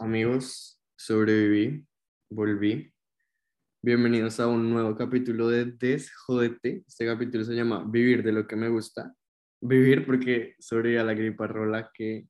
amigos, 0.00 0.80
sobreviví, 0.96 1.86
volví. 2.30 2.90
Bienvenidos 3.82 4.40
a 4.40 4.46
un 4.46 4.70
nuevo 4.70 4.96
capítulo 4.96 5.48
de 5.48 5.66
Desjodete. 5.66 6.82
Este 6.86 7.04
capítulo 7.04 7.44
se 7.44 7.54
llama 7.54 7.84
Vivir 7.86 8.22
de 8.22 8.32
lo 8.32 8.46
que 8.46 8.56
me 8.56 8.70
gusta. 8.70 9.14
Vivir 9.60 10.06
porque 10.06 10.54
sobreviví 10.58 10.96
a 10.96 11.04
la 11.04 11.12
gripa 11.12 11.46
rola 11.46 11.90
que 11.92 12.26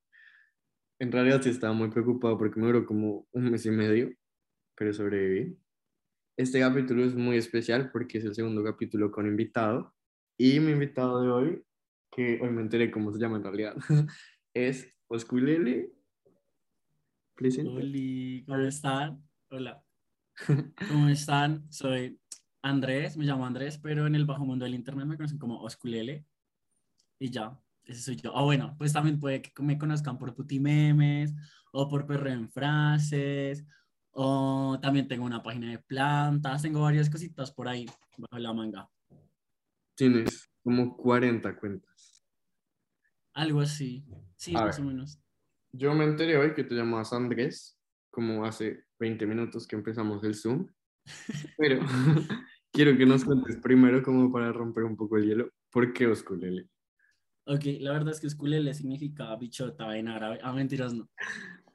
en 0.99 1.13
realidad 1.13 1.43
sí 1.43 1.51
estaba 1.51 1.73
muy 1.73 1.91
preocupado 1.91 2.37
porque 2.37 2.59
me 2.59 2.67
duró 2.67 2.85
como 2.85 3.29
un 3.31 3.51
mes 3.51 3.65
y 3.67 3.71
medio, 3.71 4.13
pero 4.75 4.93
sobreviví. 4.93 5.57
Este 6.37 6.59
capítulo 6.59 7.05
es 7.05 7.15
muy 7.15 7.37
especial 7.37 7.91
porque 7.93 8.19
es 8.19 8.25
el 8.25 8.35
segundo 8.35 8.65
capítulo 8.65 9.13
con 9.13 9.29
invitado 9.29 9.95
y 10.37 10.59
mi 10.59 10.73
invitado 10.73 11.23
de 11.23 11.31
hoy, 11.31 11.65
que 12.11 12.41
hoy 12.43 12.51
me 12.51 12.63
enteré 12.63 12.91
cómo 12.91 13.13
se 13.13 13.21
llama 13.21 13.37
en 13.37 13.45
realidad, 13.45 13.77
es 14.55 14.93
Osculele 15.07 16.00
Hola, 17.43 18.45
¿cómo 18.47 18.59
están? 18.67 19.27
Hola. 19.49 19.83
¿Cómo 20.89 21.09
están? 21.09 21.73
Soy 21.73 22.21
Andrés, 22.61 23.17
me 23.17 23.25
llamo 23.25 23.47
Andrés, 23.47 23.79
pero 23.79 24.07
en 24.07 24.15
el 24.15 24.27
bajo 24.27 24.45
mundo 24.45 24.67
del 24.67 24.75
internet 24.75 25.07
me 25.07 25.17
conocen 25.17 25.39
como 25.39 25.59
Osculele. 25.63 26.27
Y 27.19 27.31
ya, 27.31 27.59
ese 27.85 28.03
soy 28.03 28.17
yo. 28.17 28.37
Ah, 28.37 28.43
bueno, 28.43 28.75
pues 28.77 28.93
también 28.93 29.19
puede 29.19 29.41
que 29.41 29.63
me 29.63 29.79
conozcan 29.79 30.19
por 30.19 30.35
putimemes 30.35 31.33
o 31.73 31.89
por 31.89 32.07
perro 32.07 32.29
en 32.29 32.51
frases. 32.51 33.65
O 34.11 34.79
también 34.83 35.09
tengo 35.09 35.25
una 35.25 35.43
página 35.43 35.71
de 35.71 35.79
plantas, 35.79 36.61
tengo 36.61 36.83
varias 36.83 37.09
cositas 37.09 37.51
por 37.51 37.69
ahí 37.69 37.87
bajo 38.19 38.39
la 38.39 38.53
manga. 38.53 38.91
Tienes 39.95 40.51
como 40.63 40.95
40 40.95 41.57
cuentas. 41.57 42.23
Algo 43.33 43.63
así, 43.63 44.05
sí, 44.37 44.53
más 44.53 44.79
o 44.79 44.83
menos. 44.83 45.19
Yo 45.73 45.95
me 45.95 46.05
enteré 46.05 46.37
hoy 46.37 46.53
que 46.53 46.65
te 46.65 46.75
llamas 46.75 47.13
Andrés, 47.13 47.79
como 48.11 48.45
hace 48.45 48.85
20 48.99 49.27
minutos 49.27 49.67
que 49.67 49.77
empezamos 49.77 50.23
el 50.25 50.35
Zoom, 50.35 50.67
pero 51.57 51.81
quiero 52.73 52.97
que 52.97 53.07
nos 53.07 53.25
cuentes 53.25 53.57
primero, 53.57 54.03
como 54.03 54.33
para 54.33 54.53
romper 54.53 54.85
un 54.85 54.97
poco 54.97 55.17
el 55.17 55.27
hielo, 55.27 55.51
¿por 55.71 55.93
qué 55.93 56.09
Osculele? 56.09 56.69
Ok, 57.47 57.65
la 57.81 57.93
verdad 57.93 58.13
es 58.13 58.21
que 58.21 58.27
Osculele 58.27 58.75
significa 58.75 59.35
bichota 59.37 59.97
en 59.97 60.09
árabe. 60.09 60.39
Ah, 60.43 60.53
mentiras, 60.53 60.93
no. 60.93 61.09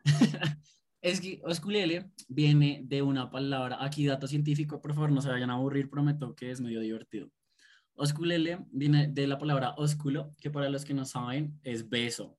es 1.02 1.21
que 1.21 1.41
Osculele 1.43 2.11
viene 2.27 2.81
de 2.83 3.02
una 3.02 3.30
palabra, 3.30 3.77
aquí 3.80 4.05
dato 4.05 4.27
científico, 4.27 4.81
por 4.81 4.93
favor 4.93 5.11
no 5.11 5.21
se 5.21 5.30
vayan 5.30 5.49
a 5.49 5.53
aburrir, 5.53 5.89
prometo 5.89 6.35
que 6.35 6.52
es 6.52 6.59
medio 6.59 6.81
divertido. 6.81 7.31
Osculele 7.93 8.65
viene 8.71 9.07
de 9.07 9.25
la 9.25 9.37
palabra 9.37 9.73
ósculo, 9.77 10.35
que 10.39 10.52
para 10.52 10.69
los 10.69 10.83
que 10.83 10.93
no 10.93 11.05
saben 11.05 11.57
es 11.63 11.89
beso. 11.89 12.37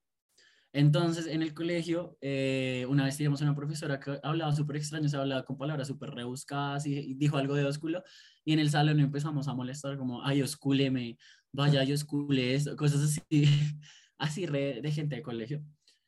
Entonces, 0.76 1.26
en 1.26 1.40
el 1.40 1.54
colegio, 1.54 2.18
eh, 2.20 2.84
una 2.90 3.06
vez 3.06 3.16
teníamos 3.16 3.40
una 3.40 3.56
profesora 3.56 3.98
que 3.98 4.20
hablaba 4.22 4.54
súper 4.54 4.76
extraño, 4.76 5.08
se 5.08 5.16
hablaba 5.16 5.42
con 5.42 5.56
palabras 5.56 5.88
súper 5.88 6.10
rebuscadas 6.10 6.86
y, 6.86 7.14
dijo 7.14 7.38
algo 7.38 7.54
de 7.54 7.64
ósculo, 7.64 8.02
y 8.44 8.52
en 8.52 8.58
el 8.58 8.68
salón 8.68 9.00
empezamos 9.00 9.48
a 9.48 9.54
molestar 9.54 9.96
como, 9.96 10.22
ay, 10.22 10.42
oscúleme, 10.42 11.16
vaya, 11.50 11.82
yo 11.82 11.94
oscule 11.94 12.54
esto, 12.54 12.76
cosas 12.76 13.02
así, 13.04 13.22
así 14.18 14.44
re, 14.44 14.82
de 14.82 14.92
gente 14.92 15.16
de 15.16 15.22
colegio. 15.22 15.64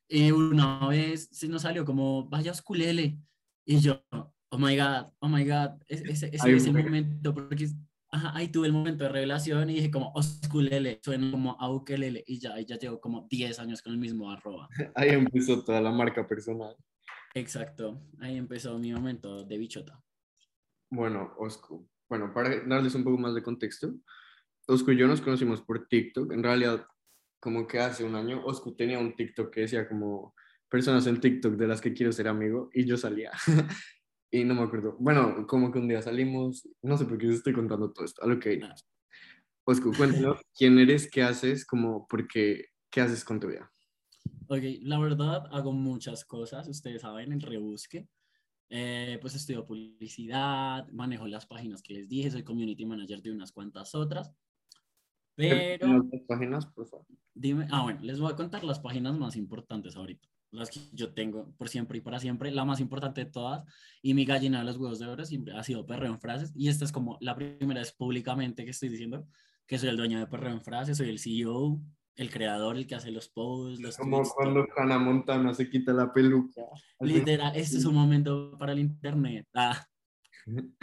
Y 0.06 0.32
una 0.32 0.86
vez 0.86 1.30
se 1.32 1.48
nos 1.48 1.62
salió 1.62 1.86
como, 1.86 2.28
vaya, 2.28 2.52
osculele, 2.52 3.18
y 3.64 3.78
yo, 3.80 4.04
oh 4.10 4.58
my 4.58 4.76
God, 4.76 5.06
oh 5.20 5.28
my 5.30 5.46
God, 5.46 5.80
ese, 5.86 6.10
ese 6.10 6.26
es 6.36 6.66
el 6.66 6.74
momento, 6.74 7.32
porque 7.32 7.70
Ajá, 8.10 8.32
ahí 8.34 8.48
tuve 8.48 8.66
el 8.66 8.72
momento 8.72 9.04
de 9.04 9.10
revelación 9.10 9.68
y 9.68 9.74
dije 9.74 9.90
como 9.90 10.12
Osculele, 10.14 10.98
suena 11.02 11.30
como 11.30 11.60
Aukelele 11.60 12.24
y 12.26 12.38
ya, 12.38 12.58
ya 12.60 12.78
llevo 12.78 13.00
como 13.00 13.26
10 13.28 13.58
años 13.58 13.82
con 13.82 13.92
el 13.92 13.98
mismo 13.98 14.30
arroba. 14.30 14.68
Ahí 14.94 15.10
empezó 15.10 15.62
toda 15.62 15.80
la 15.80 15.92
marca 15.92 16.26
personal. 16.26 16.74
Exacto, 17.34 18.00
ahí 18.20 18.36
empezó 18.36 18.78
mi 18.78 18.90
momento 18.90 19.44
de 19.44 19.58
bichota. 19.58 20.02
Bueno, 20.90 21.34
Oscu, 21.38 21.86
bueno, 22.08 22.32
para 22.32 22.64
darles 22.64 22.94
un 22.94 23.04
poco 23.04 23.18
más 23.18 23.34
de 23.34 23.42
contexto, 23.42 23.94
Oscu 24.66 24.92
y 24.92 24.96
yo 24.96 25.06
nos 25.06 25.20
conocimos 25.20 25.60
por 25.60 25.86
TikTok, 25.86 26.32
en 26.32 26.42
realidad 26.42 26.86
como 27.38 27.66
que 27.66 27.78
hace 27.78 28.02
un 28.04 28.14
año 28.14 28.44
Oscu 28.44 28.74
tenía 28.74 28.98
un 28.98 29.14
TikTok 29.14 29.52
que 29.52 29.60
decía 29.60 29.86
como 29.86 30.34
personas 30.68 31.06
en 31.06 31.20
TikTok 31.20 31.54
de 31.54 31.68
las 31.68 31.80
que 31.80 31.92
quiero 31.92 32.12
ser 32.12 32.28
amigo 32.28 32.70
y 32.72 32.84
yo 32.86 32.96
salía. 32.96 33.30
y 34.30 34.44
no 34.44 34.54
me 34.54 34.62
acuerdo. 34.62 34.96
Bueno, 34.98 35.46
como 35.46 35.72
que 35.72 35.78
un 35.78 35.88
día 35.88 36.02
salimos, 36.02 36.68
no 36.82 36.96
sé 36.96 37.04
por 37.04 37.18
qué 37.18 37.28
estoy 37.28 37.52
contando 37.52 37.92
todo 37.92 38.04
esto, 38.04 38.22
a 38.22 38.26
lo 38.26 38.38
que 38.38 38.50
hay. 38.50 38.60
Oscu, 39.64 39.92
cuéntanos 39.96 40.40
quién 40.54 40.78
eres, 40.78 41.10
qué 41.10 41.22
haces, 41.22 41.64
como, 41.64 42.06
porque, 42.08 42.66
qué 42.90 43.00
haces 43.00 43.24
con 43.24 43.40
tu 43.40 43.48
vida. 43.48 43.70
Ok, 44.48 44.62
la 44.82 44.98
verdad 44.98 45.44
hago 45.52 45.72
muchas 45.72 46.24
cosas, 46.24 46.68
ustedes 46.68 47.02
saben, 47.02 47.32
el 47.32 47.42
rebusque. 47.42 48.08
Eh, 48.70 49.18
pues 49.22 49.34
estudio 49.34 49.64
publicidad, 49.64 50.86
manejo 50.88 51.26
las 51.26 51.46
páginas 51.46 51.82
que 51.82 51.94
les 51.94 52.08
dije, 52.08 52.30
soy 52.30 52.44
community 52.44 52.84
manager 52.84 53.22
de 53.22 53.32
unas 53.32 53.52
cuantas 53.52 53.94
otras. 53.94 54.32
Pero... 55.34 56.04
Las 56.10 56.22
páginas, 56.26 56.66
por 56.66 56.86
favor. 56.86 57.06
Dime, 57.32 57.66
ah, 57.70 57.82
bueno, 57.82 58.00
les 58.02 58.20
voy 58.20 58.30
a 58.30 58.36
contar 58.36 58.64
las 58.64 58.80
páginas 58.80 59.16
más 59.16 59.36
importantes 59.36 59.96
ahorita 59.96 60.28
las 60.50 60.70
que 60.70 60.80
yo 60.92 61.12
tengo 61.12 61.52
por 61.56 61.68
siempre 61.68 61.98
y 61.98 62.00
para 62.00 62.18
siempre, 62.18 62.50
la 62.50 62.64
más 62.64 62.80
importante 62.80 63.24
de 63.24 63.30
todas, 63.30 63.64
y 64.02 64.14
mi 64.14 64.24
gallina 64.24 64.60
de 64.60 64.64
los 64.64 64.76
huevos 64.76 64.98
de 64.98 65.06
oro 65.06 65.24
siempre 65.24 65.54
ha 65.54 65.62
sido 65.62 65.86
Perreo 65.86 66.12
en 66.12 66.20
Frases, 66.20 66.52
y 66.54 66.68
esta 66.68 66.84
es 66.84 66.92
como 66.92 67.18
la 67.20 67.34
primera 67.34 67.80
vez 67.80 67.92
públicamente 67.92 68.64
que 68.64 68.70
estoy 68.70 68.88
diciendo 68.88 69.26
que 69.66 69.78
soy 69.78 69.90
el 69.90 69.96
dueño 69.96 70.18
de 70.18 70.26
Perreo 70.26 70.52
en 70.52 70.62
Frases, 70.62 70.96
soy 70.96 71.10
el 71.10 71.18
CEO, 71.18 71.80
el 72.18 72.30
creador, 72.30 72.76
el 72.76 72.86
que 72.86 72.96
hace 72.96 73.12
los 73.12 73.28
posts, 73.28 73.80
los 73.80 73.96
Como 73.96 74.22
cuando 74.22 74.66
Hannah 74.76 74.98
Montana 74.98 75.54
se 75.54 75.70
quita 75.70 75.92
la 75.92 76.12
peluca. 76.12 76.62
Literal, 77.00 77.54
este 77.54 77.76
es 77.76 77.84
un 77.84 77.94
momento 77.94 78.56
para 78.58 78.72
el 78.72 78.80
internet. 78.80 79.46
Ah. 79.54 79.86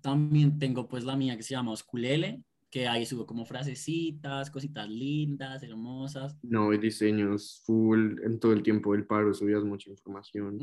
También 0.00 0.58
tengo 0.58 0.88
pues 0.88 1.04
la 1.04 1.16
mía 1.16 1.36
que 1.36 1.42
se 1.42 1.54
llama 1.54 1.72
Osculele, 1.72 2.42
que 2.70 2.88
ahí 2.88 3.06
subo 3.06 3.26
como 3.26 3.44
frasecitas, 3.44 4.50
cositas 4.50 4.88
lindas, 4.88 5.62
hermosas. 5.62 6.36
No, 6.42 6.70
hay 6.70 6.78
diseños 6.78 7.62
full, 7.64 8.18
en 8.24 8.38
todo 8.38 8.52
el 8.52 8.62
tiempo 8.62 8.92
del 8.92 9.06
paro 9.06 9.32
subías 9.32 9.64
mucha 9.64 9.90
información. 9.90 10.58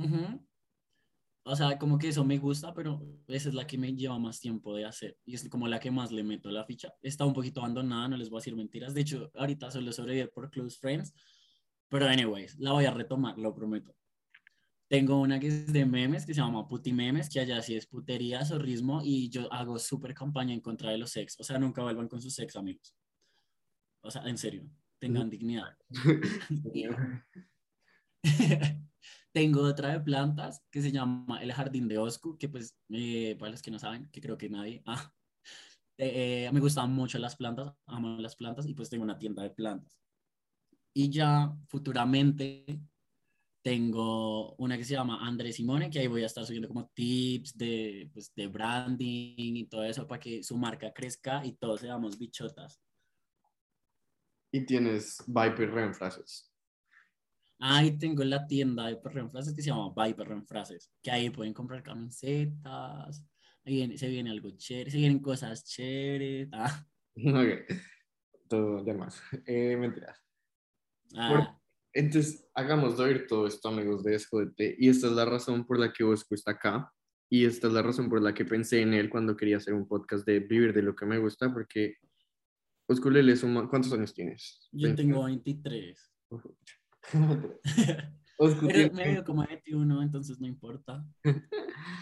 O 1.45 1.55
sea, 1.55 1.77
como 1.77 1.97
que 1.97 2.07
eso 2.07 2.23
me 2.23 2.37
gusta, 2.37 2.73
pero 2.73 3.05
esa 3.27 3.49
es 3.49 3.55
la 3.55 3.67
que 3.67 3.77
me 3.77 3.93
lleva 3.93 4.17
más 4.17 4.39
tiempo 4.39 4.75
de 4.75 4.85
hacer 4.85 5.17
y 5.25 5.35
es 5.35 5.49
como 5.49 5.67
la 5.67 5.79
que 5.79 5.91
más 5.91 6.11
le 6.11 6.23
meto 6.23 6.49
la 6.49 6.63
ficha. 6.63 6.93
Está 7.01 7.25
un 7.25 7.33
poquito 7.33 7.59
abandonada, 7.59 8.07
no 8.07 8.17
les 8.17 8.29
voy 8.29 8.37
a 8.37 8.41
decir 8.41 8.55
mentiras. 8.55 8.93
De 8.93 9.01
hecho, 9.01 9.29
ahorita 9.35 9.69
solo 9.69 9.91
sobrevive 9.91 10.27
por 10.29 10.49
Close 10.49 10.77
Friends, 10.79 11.13
pero 11.89 12.07
anyways, 12.07 12.57
la 12.59 12.71
voy 12.71 12.85
a 12.85 12.91
retomar, 12.91 13.37
lo 13.37 13.53
prometo. 13.53 13.93
Tengo 14.93 15.19
una 15.19 15.39
que 15.39 15.47
es 15.47 15.73
de 15.73 15.87
memes, 15.87 16.23
que 16.23 16.35
se 16.35 16.41
llama 16.41 16.67
Puti 16.67 16.93
Memes, 16.93 17.27
que 17.27 17.39
allá 17.39 17.59
sí 17.63 17.75
es 17.75 17.87
putería, 17.87 18.45
zorrismo, 18.45 19.01
y 19.03 19.27
yo 19.27 19.51
hago 19.51 19.79
súper 19.79 20.13
campaña 20.13 20.53
en 20.53 20.61
contra 20.61 20.91
de 20.91 20.99
los 20.99 21.09
sex. 21.09 21.35
O 21.39 21.43
sea, 21.43 21.57
nunca 21.57 21.81
vuelvan 21.81 22.07
con 22.07 22.21
sus 22.21 22.35
sex, 22.35 22.55
amigos. 22.55 22.95
O 24.03 24.11
sea, 24.11 24.21
en 24.29 24.37
serio, 24.37 24.69
tengan 24.99 25.31
dignidad. 25.31 25.75
Tengo 29.33 29.63
otra 29.63 29.93
de 29.93 29.99
plantas 29.99 30.61
que 30.69 30.83
se 30.83 30.91
llama 30.91 31.41
El 31.41 31.53
Jardín 31.53 31.87
de 31.87 31.97
Oscu, 31.97 32.37
que 32.37 32.47
pues, 32.47 32.77
eh, 32.89 33.35
para 33.39 33.49
los 33.49 33.63
que 33.63 33.71
no 33.71 33.79
saben, 33.79 34.11
que 34.11 34.21
creo 34.21 34.37
que 34.37 34.47
nadie, 34.47 34.83
ah, 34.85 35.11
eh, 35.97 36.51
me 36.53 36.59
gustan 36.59 36.93
mucho 36.93 37.17
las 37.17 37.35
plantas, 37.35 37.73
amo 37.87 38.21
las 38.21 38.35
plantas 38.35 38.67
y 38.67 38.75
pues 38.75 38.91
tengo 38.91 39.03
una 39.03 39.17
tienda 39.17 39.41
de 39.41 39.49
plantas. 39.49 39.97
Y 40.93 41.09
ya 41.09 41.51
futuramente 41.65 42.79
tengo 43.63 44.53
una 44.55 44.77
que 44.77 44.83
se 44.83 44.93
llama 44.93 45.25
Andrés 45.25 45.55
Simone, 45.55 45.89
que 45.89 45.99
ahí 45.99 46.07
voy 46.07 46.23
a 46.23 46.25
estar 46.25 46.45
subiendo 46.45 46.67
como 46.67 46.89
tips 46.89 47.57
de, 47.57 48.09
pues, 48.13 48.33
de 48.35 48.47
branding 48.47 49.55
y 49.55 49.65
todo 49.67 49.85
eso 49.85 50.05
para 50.05 50.19
que 50.19 50.43
su 50.43 50.57
marca 50.57 50.91
crezca 50.93 51.45
y 51.45 51.53
todos 51.53 51.79
seamos 51.79 52.19
bichotas. 52.19 52.81
Y 54.51 54.65
tienes 54.65 55.23
Viper 55.25 55.71
Renfrases. 55.71 56.51
Ahí 57.59 57.97
tengo 57.97 58.25
la 58.25 58.45
tienda 58.45 58.87
de 58.87 58.99
Renfrases 59.01 59.55
que 59.55 59.61
se 59.61 59.69
llama 59.69 59.93
Viper 59.95 60.27
Renfrases, 60.27 60.91
que 61.01 61.09
ahí 61.09 61.29
pueden 61.29 61.53
comprar 61.53 61.81
camisetas, 61.81 63.25
ahí 63.65 63.97
se 63.97 64.09
viene 64.09 64.31
algo 64.31 64.49
chévere, 64.51 64.91
se 64.91 64.97
vienen 64.97 65.19
cosas 65.19 65.63
chéveres. 65.63 66.49
Ah. 66.51 66.85
Ok, 67.15 67.77
todo 68.49 68.83
demás. 68.83 69.21
Eh, 69.45 69.77
mentiras. 69.77 70.19
Ah. 71.15 71.59
Entonces, 71.93 72.49
hagamos 72.55 72.97
de 72.97 73.03
oír 73.03 73.27
todo 73.27 73.45
esto, 73.45 73.69
amigos 73.69 74.03
de 74.03 74.17
SJT. 74.17 74.79
Y 74.79 74.89
esta 74.89 75.07
es 75.07 75.13
la 75.13 75.25
razón 75.25 75.65
por 75.65 75.79
la 75.79 75.93
que 75.93 76.03
Bosco 76.03 76.33
está 76.33 76.51
acá. 76.51 76.91
Y 77.29 77.45
esta 77.45 77.67
es 77.67 77.73
la 77.73 77.81
razón 77.81 78.09
por 78.09 78.21
la 78.21 78.33
que 78.33 78.45
pensé 78.45 78.81
en 78.81 78.93
él 78.93 79.09
cuando 79.09 79.35
quería 79.35 79.57
hacer 79.57 79.73
un 79.73 79.87
podcast 79.87 80.25
de 80.25 80.39
vivir 80.39 80.73
de 80.73 80.81
lo 80.81 80.95
que 80.95 81.05
me 81.05 81.17
gusta, 81.17 81.51
porque 81.53 81.97
Bosco 82.87 83.09
le 83.09 83.35
suma. 83.35 83.69
¿Cuántos 83.69 83.93
años 83.93 84.13
tienes? 84.13 84.67
Yo 84.71 84.93
tengo 84.95 85.23
23. 85.25 86.11
Oscu 88.37 88.67
Pero 88.67 88.73
tiene... 88.73 88.89
me 88.91 89.13
veo 89.13 89.23
como 89.23 89.45
21, 89.45 90.01
entonces 90.01 90.39
no 90.39 90.47
importa. 90.47 91.05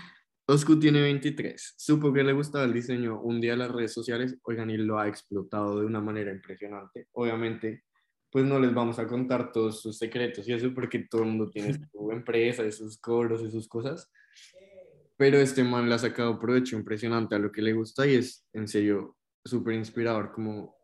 Oscu 0.48 0.80
tiene 0.80 1.02
23. 1.02 1.76
Supo 1.78 2.12
que 2.12 2.24
le 2.24 2.34
gustaba 2.34 2.66
el 2.66 2.74
diseño 2.74 3.22
un 3.22 3.40
día 3.40 3.54
en 3.54 3.60
las 3.60 3.72
redes 3.72 3.94
sociales. 3.94 4.38
Oigan, 4.44 4.70
y 4.70 4.78
lo 4.78 5.00
ha 5.00 5.08
explotado 5.08 5.80
de 5.80 5.86
una 5.86 6.02
manera 6.02 6.32
impresionante. 6.32 7.08
Obviamente, 7.14 7.86
pues 8.32 8.46
no 8.46 8.60
les 8.60 8.74
vamos 8.74 8.98
a 9.00 9.08
contar 9.08 9.52
todos 9.52 9.82
sus 9.82 9.98
secretos 9.98 10.48
y 10.48 10.54
eso 10.54 10.74
porque 10.74 11.00
todo 11.00 11.24
el 11.24 11.30
mundo 11.30 11.50
tiene 11.50 11.74
su 11.92 12.12
empresa, 12.12 12.70
sus 12.72 12.98
cobros 12.98 13.42
y 13.42 13.52
sus 13.52 13.68
cosas. 13.68 14.10
Pero 15.18 15.38
este 15.38 15.64
man 15.64 15.88
le 15.88 15.96
ha 15.96 16.00
sacado 16.00 16.40
provecho 16.40 16.76
impresionante 16.76 17.36
a 17.36 17.40
lo 17.40 17.52
que 17.52 17.62
le 17.62 17.74
gusta 17.74 18.08
y 18.08 18.16
es 18.16 18.46
en 18.54 18.68
serio 18.68 19.18
súper 19.46 19.76
inspirador, 19.76 20.32
como 20.32 20.76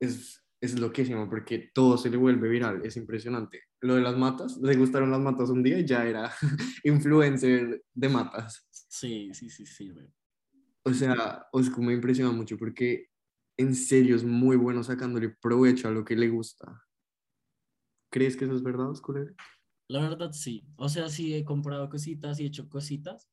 es, 0.00 0.42
es 0.60 0.78
loquísimo 0.78 1.28
porque 1.28 1.70
todo 1.72 1.96
se 1.96 2.10
le 2.10 2.16
vuelve 2.16 2.48
viral, 2.48 2.84
es 2.84 2.96
impresionante. 2.96 3.62
Lo 3.80 3.94
de 3.94 4.00
las 4.02 4.16
matas, 4.16 4.56
le 4.56 4.74
gustaron 4.76 5.10
las 5.10 5.20
matas 5.20 5.50
un 5.50 5.62
día 5.62 5.78
y 5.78 5.84
ya 5.84 6.04
era 6.04 6.32
influencer 6.84 7.84
de 7.94 8.08
matas. 8.08 8.66
Sí, 8.70 9.30
sí, 9.34 9.50
sí, 9.50 9.66
sí. 9.66 9.92
O 10.82 10.92
sea, 10.92 11.46
os 11.52 11.70
como 11.70 11.88
me 11.88 11.94
impresiona 11.94 12.32
mucho 12.32 12.56
porque 12.56 13.08
en 13.56 13.74
serio 13.74 14.16
es 14.16 14.24
muy 14.24 14.56
bueno 14.56 14.82
sacándole 14.82 15.30
provecho 15.30 15.88
a 15.88 15.90
lo 15.90 16.04
que 16.04 16.16
le 16.16 16.28
gusta. 16.28 16.85
¿Crees 18.10 18.36
que 18.36 18.44
eso 18.44 18.54
es 18.54 18.62
verdad, 18.62 18.90
Osculer? 18.90 19.34
La 19.88 20.00
verdad 20.00 20.32
sí. 20.32 20.64
O 20.76 20.88
sea, 20.88 21.08
sí 21.08 21.34
he 21.34 21.44
comprado 21.44 21.88
cositas 21.88 22.40
y 22.40 22.44
he 22.44 22.46
hecho 22.46 22.68
cositas 22.68 23.28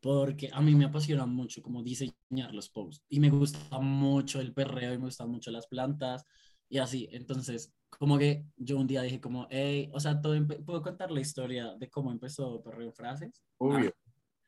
porque 0.00 0.50
a 0.52 0.60
mí 0.60 0.74
me 0.74 0.84
apasiona 0.84 1.26
mucho 1.26 1.62
como 1.62 1.82
diseñar 1.82 2.52
los 2.52 2.68
posts 2.68 3.04
y 3.08 3.18
me 3.18 3.30
gusta 3.30 3.78
mucho 3.80 4.40
el 4.40 4.52
perreo 4.52 4.94
y 4.94 4.98
me 4.98 5.06
gustan 5.06 5.30
mucho 5.30 5.50
las 5.50 5.66
plantas 5.66 6.24
y 6.68 6.78
así. 6.78 7.08
Entonces, 7.10 7.74
como 7.88 8.18
que 8.18 8.44
yo 8.56 8.78
un 8.78 8.86
día 8.86 9.02
dije 9.02 9.20
como, 9.20 9.46
hey, 9.50 9.90
o 9.92 10.00
sea, 10.00 10.20
todo 10.20 10.34
¿puedo 10.64 10.82
contar 10.82 11.10
la 11.10 11.20
historia 11.20 11.74
de 11.78 11.88
cómo 11.90 12.12
empezó 12.12 12.62
Perreo 12.62 12.92
Frases? 12.92 13.42
Obvio. 13.58 13.92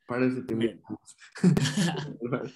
Para 0.07 0.25
eso 0.25 0.43
te 0.43 0.55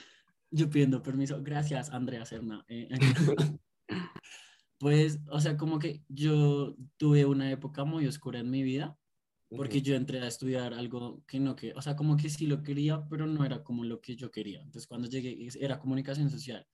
Yo 0.52 0.70
pidiendo 0.70 1.02
permiso. 1.02 1.42
Gracias, 1.42 1.90
Andrea 1.92 2.26
Serna. 2.26 2.64
Eh, 2.68 2.88
pues, 4.84 5.22
o 5.32 5.40
sea, 5.40 5.56
como 5.56 5.80
que 5.80 6.04
yo 6.10 6.76
tuve 6.98 7.24
una 7.26 7.50
época 7.50 7.86
muy 7.86 8.06
oscura 8.06 8.40
en 8.40 8.50
mi 8.50 8.64
vida, 8.64 9.00
porque 9.48 9.82
yo 9.82 9.96
entré 9.96 10.20
a 10.20 10.28
estudiar 10.28 10.74
algo 10.74 11.24
que 11.26 11.40
no 11.40 11.56
que, 11.56 11.72
o 11.74 11.82
sea, 11.82 11.96
como 11.96 12.18
que 12.18 12.30
sí 12.30 12.48
lo 12.48 12.62
quería, 12.64 13.08
pero 13.10 13.26
no 13.26 13.46
era 13.46 13.64
como 13.64 13.86
lo 13.86 14.02
que 14.02 14.18
yo 14.18 14.30
quería. 14.30 14.60
Entonces, 14.60 14.86
cuando 14.86 15.08
llegué, 15.08 15.48
era 15.58 15.80
comunicación 15.80 16.30
social. 16.30 16.68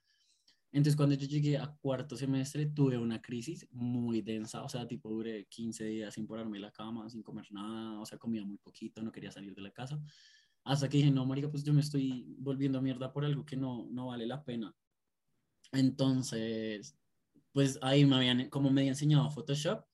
Entonces, 0.71 0.95
cuando 0.95 1.13
yo 1.13 1.27
llegué 1.27 1.59
a 1.59 1.67
cuarto 1.67 2.17
semestre, 2.17 2.65
tuve 2.65 2.97
una 2.97 3.21
crisis 3.21 3.67
muy 3.69 4.23
densa, 4.23 4.63
o 4.63 4.69
sea, 4.69 4.87
tipo 4.87 5.11
duré 5.11 5.45
15 5.45 5.85
días 5.85 6.15
sin 6.15 6.25
pararme 6.25 6.59
la 6.59 6.71
cama, 6.71 7.07
sin 7.11 7.21
comer 7.21 7.45
nada, 7.51 7.99
o 7.99 8.07
sea, 8.07 8.17
comía 8.17 8.43
muy 8.43 8.57
poquito, 8.57 9.03
no 9.03 9.11
quería 9.11 9.31
salir 9.31 9.53
de 9.53 9.61
la 9.61 9.71
casa. 9.71 10.01
Hasta 10.63 10.89
que 10.89 10.97
dije, 10.97 11.11
no, 11.11 11.27
marica, 11.27 11.51
pues 11.51 11.63
yo 11.63 11.75
me 11.75 11.81
estoy 11.81 12.35
volviendo 12.39 12.81
mierda 12.81 13.13
por 13.13 13.23
algo 13.23 13.45
que 13.45 13.55
no, 13.55 13.87
no 13.91 14.07
vale 14.07 14.25
la 14.25 14.43
pena. 14.43 14.75
Entonces, 15.71 16.98
pues 17.51 17.79
ahí 17.81 18.05
me 18.05 18.15
habían, 18.15 18.49
como 18.49 18.69
me 18.69 18.81
había 18.81 18.91
enseñado 18.91 19.29
Photoshop, 19.29 19.85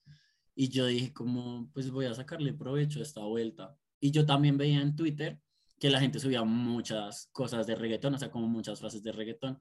y 0.54 0.68
yo 0.70 0.86
dije, 0.86 1.12
como, 1.12 1.70
pues 1.72 1.90
voy 1.90 2.06
a 2.06 2.14
sacarle 2.14 2.54
provecho 2.54 3.00
a 3.00 3.02
esta 3.02 3.20
vuelta. 3.20 3.76
Y 4.00 4.10
yo 4.10 4.24
también 4.24 4.56
veía 4.56 4.80
en 4.80 4.96
Twitter 4.96 5.38
que 5.78 5.90
la 5.90 6.00
gente 6.00 6.18
subía 6.18 6.44
muchas 6.44 7.28
cosas 7.32 7.66
de 7.66 7.74
reggaetón, 7.74 8.14
o 8.14 8.18
sea, 8.18 8.30
como 8.30 8.48
muchas 8.48 8.80
frases 8.80 9.02
de 9.02 9.12
reggaetón. 9.12 9.60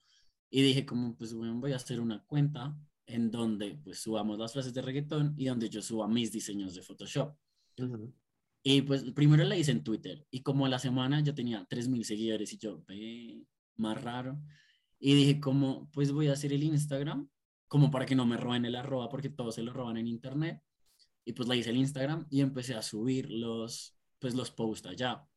Y 0.50 0.62
dije, 0.62 0.86
como, 0.86 1.18
pues 1.18 1.34
bueno, 1.34 1.60
voy 1.60 1.74
a 1.74 1.76
hacer 1.76 2.00
una 2.00 2.24
cuenta 2.24 2.78
en 3.08 3.30
donde 3.30 3.76
pues 3.84 4.00
subamos 4.00 4.40
las 4.40 4.54
frases 4.54 4.74
de 4.74 4.82
reggaetón 4.82 5.34
y 5.38 5.46
donde 5.46 5.70
yo 5.70 5.82
suba 5.82 6.08
mis 6.08 6.32
diseños 6.32 6.74
de 6.74 6.82
Photoshop. 6.82 7.36
Y 8.64 8.82
pues 8.82 9.04
primero 9.12 9.44
la 9.44 9.58
hice 9.58 9.72
en 9.72 9.84
Twitter 9.84 10.26
y 10.32 10.42
como 10.42 10.66
a 10.66 10.70
la 10.70 10.80
semana 10.80 11.22
yo 11.22 11.36
tenía 11.36 11.68
3.000 11.68 12.04
seguidores 12.04 12.54
y 12.54 12.58
yo, 12.58 12.84
ve, 12.88 13.46
más 13.76 14.02
raro. 14.02 14.42
Y 14.98 15.14
dije 15.14 15.42
como, 15.42 15.90
pues 15.92 16.14
voy 16.14 16.30
a 16.30 16.34
hacer 16.34 16.54
el 16.54 16.64
Instagram 16.64 17.30
como 17.76 17.92
para 17.92 18.06
que 18.06 18.16
no 18.16 18.26
me 18.26 18.38
roben 18.38 18.64
el 18.64 18.78
arroba 18.78 19.10
porque 19.10 19.28
todos 19.28 19.56
se 19.56 19.62
lo 19.62 19.74
roban 19.74 19.98
en 19.98 20.08
internet. 20.08 20.64
Y 21.26 21.34
pues 21.34 21.50
la 21.50 21.58
hice 21.58 21.72
el 21.72 21.76
Instagram 21.76 22.26
y 22.30 22.40
empecé 22.40 22.74
a 22.74 22.82
subir 22.82 23.30
los, 23.30 24.00
pues 24.18 24.34
los 24.34 24.50
posts 24.50 24.88
allá. 24.88 25.28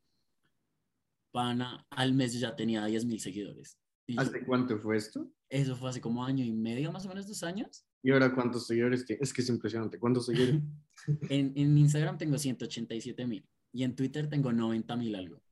Pana, 1.32 1.85
al 1.90 2.14
mes 2.14 2.35
yo 2.35 2.38
ya 2.38 2.55
tenía 2.55 2.87
10.000 2.87 3.19
seguidores. 3.19 3.76
¿Hace 4.17 4.46
cuánto 4.46 4.79
fue 4.79 4.99
esto? 4.99 5.29
Eso 5.49 5.75
fue 5.75 5.90
hace 5.90 6.00
como 6.00 6.25
año 6.25 6.44
y 6.44 6.52
medio, 6.52 6.93
más 6.93 7.06
o 7.06 7.08
menos 7.08 7.26
dos 7.26 7.43
años. 7.43 7.85
¿Y 8.05 8.12
ahora 8.12 8.32
cuántos 8.32 8.69
seguidores 8.69 9.05
tienes? 9.05 9.31
Es 9.31 9.35
que 9.35 9.43
es 9.43 9.49
impresionante. 9.49 9.99
¿Cuántos 9.99 10.26
seguidores? 10.26 10.62
en, 11.31 11.52
en, 11.56 11.76
Instagram 11.76 12.19
tengo 12.19 12.38
187 12.38 13.26
mil 13.26 13.44
y 13.73 13.82
en 13.82 13.96
Twitter 13.96 14.29
tengo 14.29 14.52
90 14.52 14.94
mil 14.94 15.17
algo. 15.17 15.43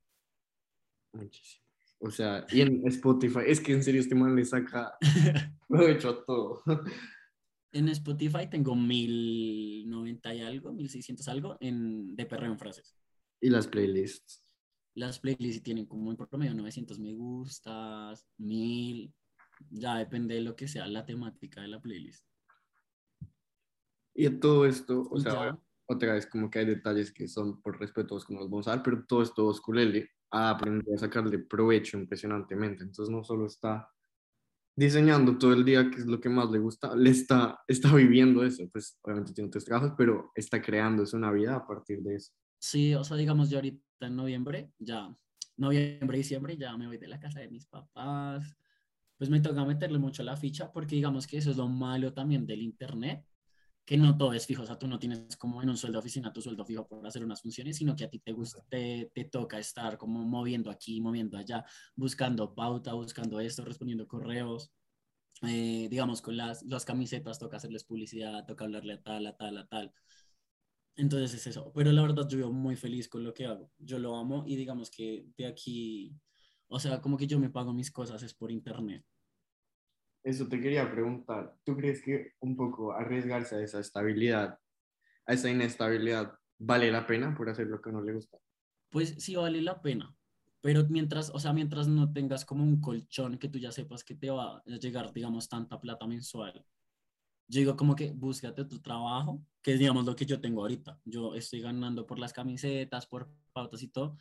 Muchísimo. 1.11 1.66
O 1.99 2.11
sea, 2.11 2.45
y 2.51 2.61
en 2.61 2.85
Spotify, 2.87 3.39
es 3.47 3.59
que 3.59 3.73
en 3.73 3.83
serio 3.83 4.01
este 4.01 4.15
man 4.15 4.35
le 4.35 4.45
saca 4.45 4.97
lo 5.69 5.87
he 5.87 5.93
hecho 5.93 6.23
todo. 6.23 6.61
En 7.71 7.89
Spotify 7.89 8.47
tengo 8.49 8.75
1090 8.75 10.35
y 10.35 10.41
algo, 10.41 10.73
1600 10.73 11.27
algo 11.27 11.57
en, 11.59 12.15
de 12.15 12.25
perreo 12.25 12.51
en 12.51 12.59
frases. 12.59 12.95
¿Y 13.41 13.49
las 13.49 13.67
playlists? 13.67 14.43
Las 14.95 15.19
playlists 15.19 15.63
tienen 15.63 15.85
como 15.85 16.11
en 16.11 16.17
promedio 16.17 16.53
900 16.53 16.99
me 16.99 17.13
gustas, 17.13 18.25
1000, 18.37 19.13
ya 19.69 19.97
depende 19.97 20.35
de 20.35 20.41
lo 20.41 20.55
que 20.55 20.67
sea 20.67 20.87
la 20.87 21.05
temática 21.05 21.61
de 21.61 21.67
la 21.67 21.81
playlist. 21.81 22.25
Y 24.15 24.29
todo 24.39 24.65
esto, 24.65 25.07
o 25.11 25.19
sea, 25.19 25.59
otra 25.87 26.13
vez 26.13 26.25
como 26.25 26.49
que 26.49 26.59
hay 26.59 26.65
detalles 26.65 27.11
que 27.11 27.27
son 27.27 27.61
por 27.61 27.79
respeto 27.79 28.17
como 28.25 28.39
los 28.39 28.49
vamos 28.49 28.67
a 28.67 28.71
dar, 28.71 28.83
pero 28.83 29.05
todo 29.05 29.21
esto 29.21 29.45
Osculele 29.45 30.09
ha 30.31 30.49
aprendido 30.49 30.95
a 30.95 30.99
sacarle 30.99 31.39
provecho 31.39 31.97
impresionantemente. 31.97 32.83
Entonces 32.83 33.09
no 33.09 33.23
solo 33.23 33.47
está 33.47 33.89
diseñando 34.77 35.37
todo 35.37 35.53
el 35.53 35.65
día, 35.65 35.89
que 35.89 35.97
es 35.97 36.05
lo 36.05 36.21
que 36.21 36.29
más 36.29 36.51
le 36.51 36.59
gusta, 36.59 36.95
le 36.95 37.09
está, 37.09 37.59
está 37.67 37.93
viviendo 37.95 38.43
eso, 38.43 38.69
pues 38.71 38.99
obviamente 39.01 39.33
tiene 39.33 39.47
otros 39.47 39.65
trabajos, 39.65 39.93
pero 39.97 40.31
está 40.35 40.61
creando 40.61 41.03
una 41.13 41.31
vida 41.31 41.55
a 41.55 41.65
partir 41.65 42.01
de 42.03 42.15
eso. 42.15 42.31
Sí, 42.59 42.93
o 42.93 43.03
sea, 43.03 43.17
digamos 43.17 43.49
yo 43.49 43.57
ahorita 43.57 43.81
en 44.01 44.15
noviembre, 44.15 44.71
ya, 44.77 45.15
noviembre, 45.57 46.19
diciembre, 46.19 46.57
ya 46.57 46.77
me 46.77 46.85
voy 46.85 46.99
de 46.99 47.07
la 47.07 47.19
casa 47.19 47.39
de 47.39 47.49
mis 47.49 47.65
papás, 47.65 48.55
pues 49.17 49.31
me 49.31 49.39
toca 49.39 49.65
meterle 49.65 49.97
mucho 49.97 50.21
la 50.21 50.37
ficha 50.37 50.71
porque 50.71 50.95
digamos 50.95 51.25
que 51.25 51.37
eso 51.37 51.49
es 51.49 51.57
lo 51.57 51.67
malo 51.67 52.13
también 52.13 52.45
del 52.45 52.61
Internet, 52.61 53.25
que 53.87 53.97
no 53.97 54.17
todo 54.17 54.33
es 54.33 54.45
fijo, 54.45 54.63
o 54.63 54.65
sea, 54.65 54.77
tú 54.77 54.85
no 54.87 54.99
tienes 54.99 55.37
como 55.37 55.63
en 55.63 55.69
un 55.69 55.77
sueldo 55.77 55.97
de 55.97 56.01
oficina 56.01 56.33
tu 56.33 56.41
sueldo 56.41 56.65
fijo 56.65 56.85
por 56.85 57.07
hacer 57.07 57.23
unas 57.23 57.41
funciones, 57.41 57.77
sino 57.77 57.95
que 57.95 58.03
a 58.03 58.09
ti 58.09 58.19
te, 58.19 58.33
gusta, 58.33 58.61
te, 58.69 59.11
te 59.15 59.23
toca 59.23 59.59
estar 59.59 59.97
como 59.97 60.19
moviendo 60.25 60.69
aquí, 60.69 60.99
moviendo 60.99 61.37
allá, 61.37 61.65
buscando 61.95 62.53
pauta, 62.53 62.93
buscando 62.93 63.39
esto, 63.39 63.63
respondiendo 63.63 64.05
correos. 64.05 64.71
Eh, 65.43 65.87
digamos, 65.89 66.21
con 66.21 66.35
las, 66.35 66.63
las 66.63 66.83
camisetas 66.83 67.39
toca 67.39 67.57
hacerles 67.57 67.85
publicidad, 67.85 68.45
toca 68.45 68.65
hablarle 68.65 68.93
a 68.95 69.01
tal, 69.01 69.25
a 69.25 69.37
tal, 69.37 69.57
a 69.57 69.67
tal. 69.67 69.93
Entonces 70.97 71.33
es 71.35 71.47
eso. 71.47 71.71
Pero 71.73 71.91
la 71.93 72.01
verdad 72.01 72.27
yo 72.27 72.37
vivo 72.37 72.51
muy 72.51 72.75
feliz 72.75 73.07
con 73.07 73.23
lo 73.23 73.33
que 73.33 73.45
hago. 73.45 73.71
Yo 73.77 73.99
lo 73.99 74.17
amo 74.17 74.43
y 74.45 74.57
digamos 74.57 74.91
que 74.91 75.27
de 75.37 75.45
aquí 75.47 76.13
o 76.69 76.79
sea, 76.79 77.01
como 77.01 77.17
que 77.17 77.27
yo 77.27 77.39
me 77.39 77.49
pago 77.49 77.73
mis 77.73 77.91
cosas 77.91 78.21
es 78.23 78.33
por 78.33 78.51
internet. 78.51 79.03
Eso 80.27 80.45
te 80.45 80.59
quería 80.59 80.91
preguntar. 80.91 81.55
¿Tú 81.63 81.77
crees 81.77 82.03
que 82.03 82.33
un 82.41 82.57
poco 82.57 82.91
arriesgarse 82.91 83.55
a 83.55 83.61
esa 83.61 83.79
estabilidad, 83.79 84.59
a 85.25 85.33
esa 85.33 85.49
inestabilidad, 85.49 86.33
vale 86.59 86.91
la 86.91 87.07
pena 87.07 87.33
por 87.33 87.49
hacer 87.49 87.67
lo 87.67 87.79
que 87.79 87.93
no 87.93 88.01
le 88.01 88.11
gusta? 88.11 88.37
Pues 88.89 89.15
sí 89.19 89.37
vale 89.37 89.61
la 89.61 89.81
pena. 89.81 90.13
Pero 90.59 90.85
mientras, 90.89 91.29
o 91.29 91.39
sea, 91.39 91.53
mientras 91.53 91.87
no 91.87 92.11
tengas 92.11 92.43
como 92.43 92.61
un 92.61 92.81
colchón 92.81 93.37
que 93.37 93.47
tú 93.47 93.57
ya 93.57 93.71
sepas 93.71 94.03
que 94.03 94.15
te 94.15 94.29
va 94.29 94.57
a 94.57 94.63
llegar, 94.65 95.13
digamos, 95.13 95.47
tanta 95.47 95.79
plata 95.79 96.05
mensual. 96.05 96.61
Yo 97.47 97.61
digo 97.61 97.77
como 97.77 97.95
que 97.95 98.11
búscate 98.11 98.65
tu 98.65 98.81
trabajo, 98.81 99.41
que 99.61 99.75
es, 99.75 99.79
digamos, 99.79 100.05
lo 100.05 100.13
que 100.13 100.25
yo 100.25 100.41
tengo 100.41 100.59
ahorita. 100.59 100.99
Yo 101.05 101.35
estoy 101.35 101.61
ganando 101.61 102.05
por 102.05 102.19
las 102.19 102.33
camisetas, 102.33 103.07
por 103.07 103.29
pautas 103.53 103.81
y 103.81 103.87
todo, 103.87 104.17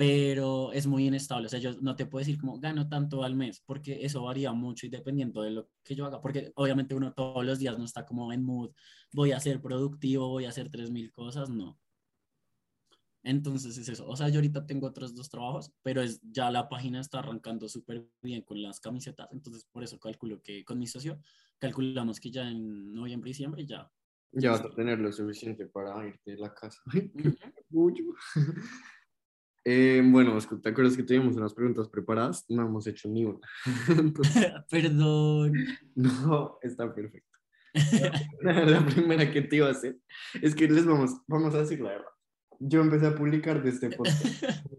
pero 0.00 0.72
es 0.72 0.86
muy 0.86 1.08
inestable. 1.08 1.44
O 1.44 1.50
sea, 1.50 1.58
yo 1.58 1.74
no 1.82 1.94
te 1.94 2.06
puedo 2.06 2.20
decir 2.24 2.40
como 2.40 2.58
gano 2.58 2.88
tanto 2.88 3.22
al 3.22 3.36
mes, 3.36 3.62
porque 3.66 3.98
eso 4.02 4.22
varía 4.22 4.50
mucho 4.50 4.86
y 4.86 4.88
dependiendo 4.88 5.42
de 5.42 5.50
lo 5.50 5.68
que 5.84 5.94
yo 5.94 6.06
haga, 6.06 6.22
porque 6.22 6.52
obviamente 6.54 6.94
uno 6.94 7.12
todos 7.12 7.44
los 7.44 7.58
días 7.58 7.76
no 7.76 7.84
está 7.84 8.06
como 8.06 8.32
en 8.32 8.42
mood, 8.42 8.70
voy 9.12 9.32
a 9.32 9.40
ser 9.40 9.60
productivo, 9.60 10.26
voy 10.28 10.46
a 10.46 10.48
hacer 10.48 10.70
3.000 10.70 11.12
cosas, 11.12 11.50
no. 11.50 11.78
Entonces 13.22 13.76
es 13.76 13.90
eso. 13.90 14.08
O 14.08 14.16
sea, 14.16 14.30
yo 14.30 14.36
ahorita 14.36 14.64
tengo 14.64 14.86
otros 14.86 15.14
dos 15.14 15.28
trabajos, 15.28 15.70
pero 15.82 16.00
es, 16.00 16.18
ya 16.22 16.50
la 16.50 16.70
página 16.70 16.98
está 16.98 17.18
arrancando 17.18 17.68
súper 17.68 18.08
bien 18.22 18.40
con 18.40 18.62
las 18.62 18.80
camisetas, 18.80 19.28
entonces 19.32 19.66
por 19.70 19.84
eso 19.84 20.00
calculo 20.00 20.40
que 20.40 20.64
con 20.64 20.78
mi 20.78 20.86
socio 20.86 21.20
calculamos 21.58 22.20
que 22.20 22.30
ya 22.30 22.48
en 22.48 22.94
noviembre 22.94 23.28
y 23.28 23.32
diciembre 23.32 23.66
ya. 23.66 23.92
Ya 24.32 24.52
vas 24.52 24.62
a 24.62 24.74
tener 24.74 24.98
lo 24.98 25.12
suficiente 25.12 25.66
para 25.66 26.08
irte 26.08 26.30
de 26.30 26.38
la 26.38 26.54
casa. 26.54 26.80
Eh, 29.64 30.02
bueno, 30.04 30.38
¿te 30.38 30.68
acuerdas 30.70 30.96
que 30.96 31.02
teníamos 31.02 31.36
unas 31.36 31.52
preguntas 31.52 31.88
preparadas? 31.88 32.44
No 32.48 32.62
hemos 32.62 32.86
hecho 32.86 33.08
ni 33.08 33.24
una. 33.24 33.40
Perdón. 34.70 35.52
No, 35.94 36.58
está 36.62 36.92
perfecto. 36.94 37.28
la 38.42 38.84
primera 38.86 39.30
que 39.30 39.42
te 39.42 39.56
iba 39.56 39.68
a 39.68 39.72
hacer 39.72 39.98
es 40.40 40.54
que 40.54 40.68
les 40.68 40.86
vamos, 40.86 41.20
vamos 41.26 41.54
a 41.54 41.58
decir 41.58 41.80
la 41.80 41.90
verdad. 41.90 42.06
Yo 42.58 42.80
empecé 42.82 43.06
a 43.06 43.14
publicar 43.14 43.62
desde 43.62 43.88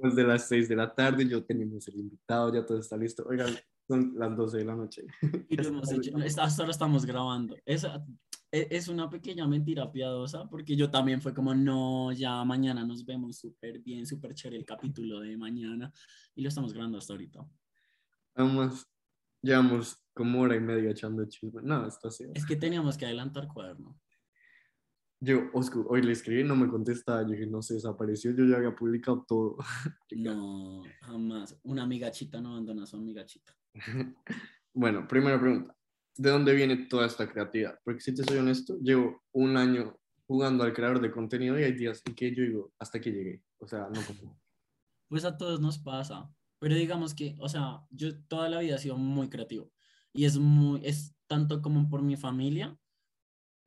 desde 0.03 0.23
las 0.23 0.47
6 0.47 0.69
de 0.69 0.75
la 0.75 0.93
tarde, 0.93 1.27
yo 1.27 1.43
teníamos 1.43 1.87
el 1.87 1.95
invitado, 1.95 2.53
ya 2.53 2.65
todo 2.65 2.79
está 2.79 2.95
listo. 2.95 3.25
Oigan, 3.27 3.55
son 3.87 4.13
las 4.17 4.35
12 4.35 4.57
de 4.57 4.65
la 4.65 4.75
noche. 4.75 5.03
Y 5.49 5.55
lo 5.57 5.67
hemos 5.69 5.91
hecho, 5.91 6.11
hasta 6.17 6.61
ahora 6.61 6.71
estamos 6.71 7.05
grabando. 7.05 7.57
Esa, 7.65 8.05
es 8.51 8.87
una 8.87 9.09
pequeña 9.09 9.47
mentira 9.47 9.91
piadosa, 9.91 10.47
porque 10.49 10.75
yo 10.75 10.89
también 10.89 11.21
fue 11.21 11.33
como, 11.33 11.55
no, 11.55 12.11
ya 12.11 12.43
mañana 12.43 12.85
nos 12.85 13.05
vemos 13.05 13.39
súper 13.39 13.79
bien, 13.79 14.05
súper 14.05 14.33
chévere 14.33 14.57
el 14.57 14.65
capítulo 14.65 15.21
de 15.21 15.37
mañana, 15.37 15.91
y 16.35 16.41
lo 16.41 16.49
estamos 16.49 16.73
grabando 16.73 16.97
hasta 16.97 17.13
ahorita. 17.13 17.47
Además, 18.35 18.85
llevamos 19.41 19.97
como 20.13 20.41
hora 20.41 20.55
y 20.55 20.59
media 20.59 20.91
echando 20.91 21.25
chisme. 21.25 21.61
No, 21.63 21.87
está 21.87 22.09
así. 22.09 22.25
Es 22.33 22.45
que 22.45 22.55
teníamos 22.55 22.97
que 22.97 23.05
adelantar 23.05 23.47
cuaderno. 23.47 23.97
Yo, 25.23 25.49
Oscar, 25.53 25.83
hoy 25.87 26.01
le 26.01 26.13
escribí, 26.13 26.43
no 26.43 26.55
me 26.55 26.67
contesta, 26.67 27.21
yo 27.21 27.29
dije, 27.29 27.45
no 27.45 27.61
se 27.61 27.75
desapareció, 27.75 28.31
yo 28.31 28.43
ya 28.43 28.57
había 28.57 28.75
publicado 28.75 29.23
todo. 29.27 29.57
no, 30.11 30.81
jamás. 31.01 31.59
Una 31.63 31.83
amigachita 31.83 32.41
no 32.41 32.51
abandona 32.51 32.83
a 32.83 32.87
su 32.87 32.97
amigachita. 32.97 33.55
bueno, 34.73 35.07
primera 35.07 35.39
pregunta. 35.39 35.75
¿De 36.17 36.29
dónde 36.29 36.53
viene 36.53 36.87
toda 36.87 37.07
esta 37.07 37.29
creatividad? 37.29 37.79
Porque 37.83 38.01
si 38.01 38.13
te 38.13 38.23
soy 38.23 38.37
honesto, 38.37 38.77
llevo 38.79 39.23
un 39.31 39.57
año 39.57 39.97
jugando 40.25 40.63
al 40.63 40.73
creador 40.73 41.01
de 41.01 41.11
contenido 41.11 41.59
y 41.59 41.63
hay 41.63 41.73
días 41.73 42.01
en 42.05 42.15
que 42.15 42.33
yo 42.33 42.43
digo, 42.43 42.73
hasta 42.79 42.99
que 42.99 43.11
llegué. 43.11 43.43
O 43.57 43.67
sea, 43.67 43.89
no 43.93 44.01
como... 44.05 44.39
Pues 45.07 45.25
a 45.25 45.37
todos 45.37 45.59
nos 45.59 45.79
pasa. 45.79 46.29
Pero 46.59 46.75
digamos 46.75 47.13
que, 47.13 47.35
o 47.39 47.49
sea, 47.49 47.81
yo 47.89 48.17
toda 48.27 48.47
la 48.49 48.59
vida 48.59 48.75
he 48.75 48.79
sido 48.79 48.97
muy 48.97 49.29
creativo. 49.29 49.71
Y 50.13 50.25
es 50.25 50.37
muy, 50.37 50.81
es 50.85 51.15
tanto 51.27 51.61
como 51.61 51.89
por 51.89 52.01
mi 52.01 52.17
familia 52.17 52.77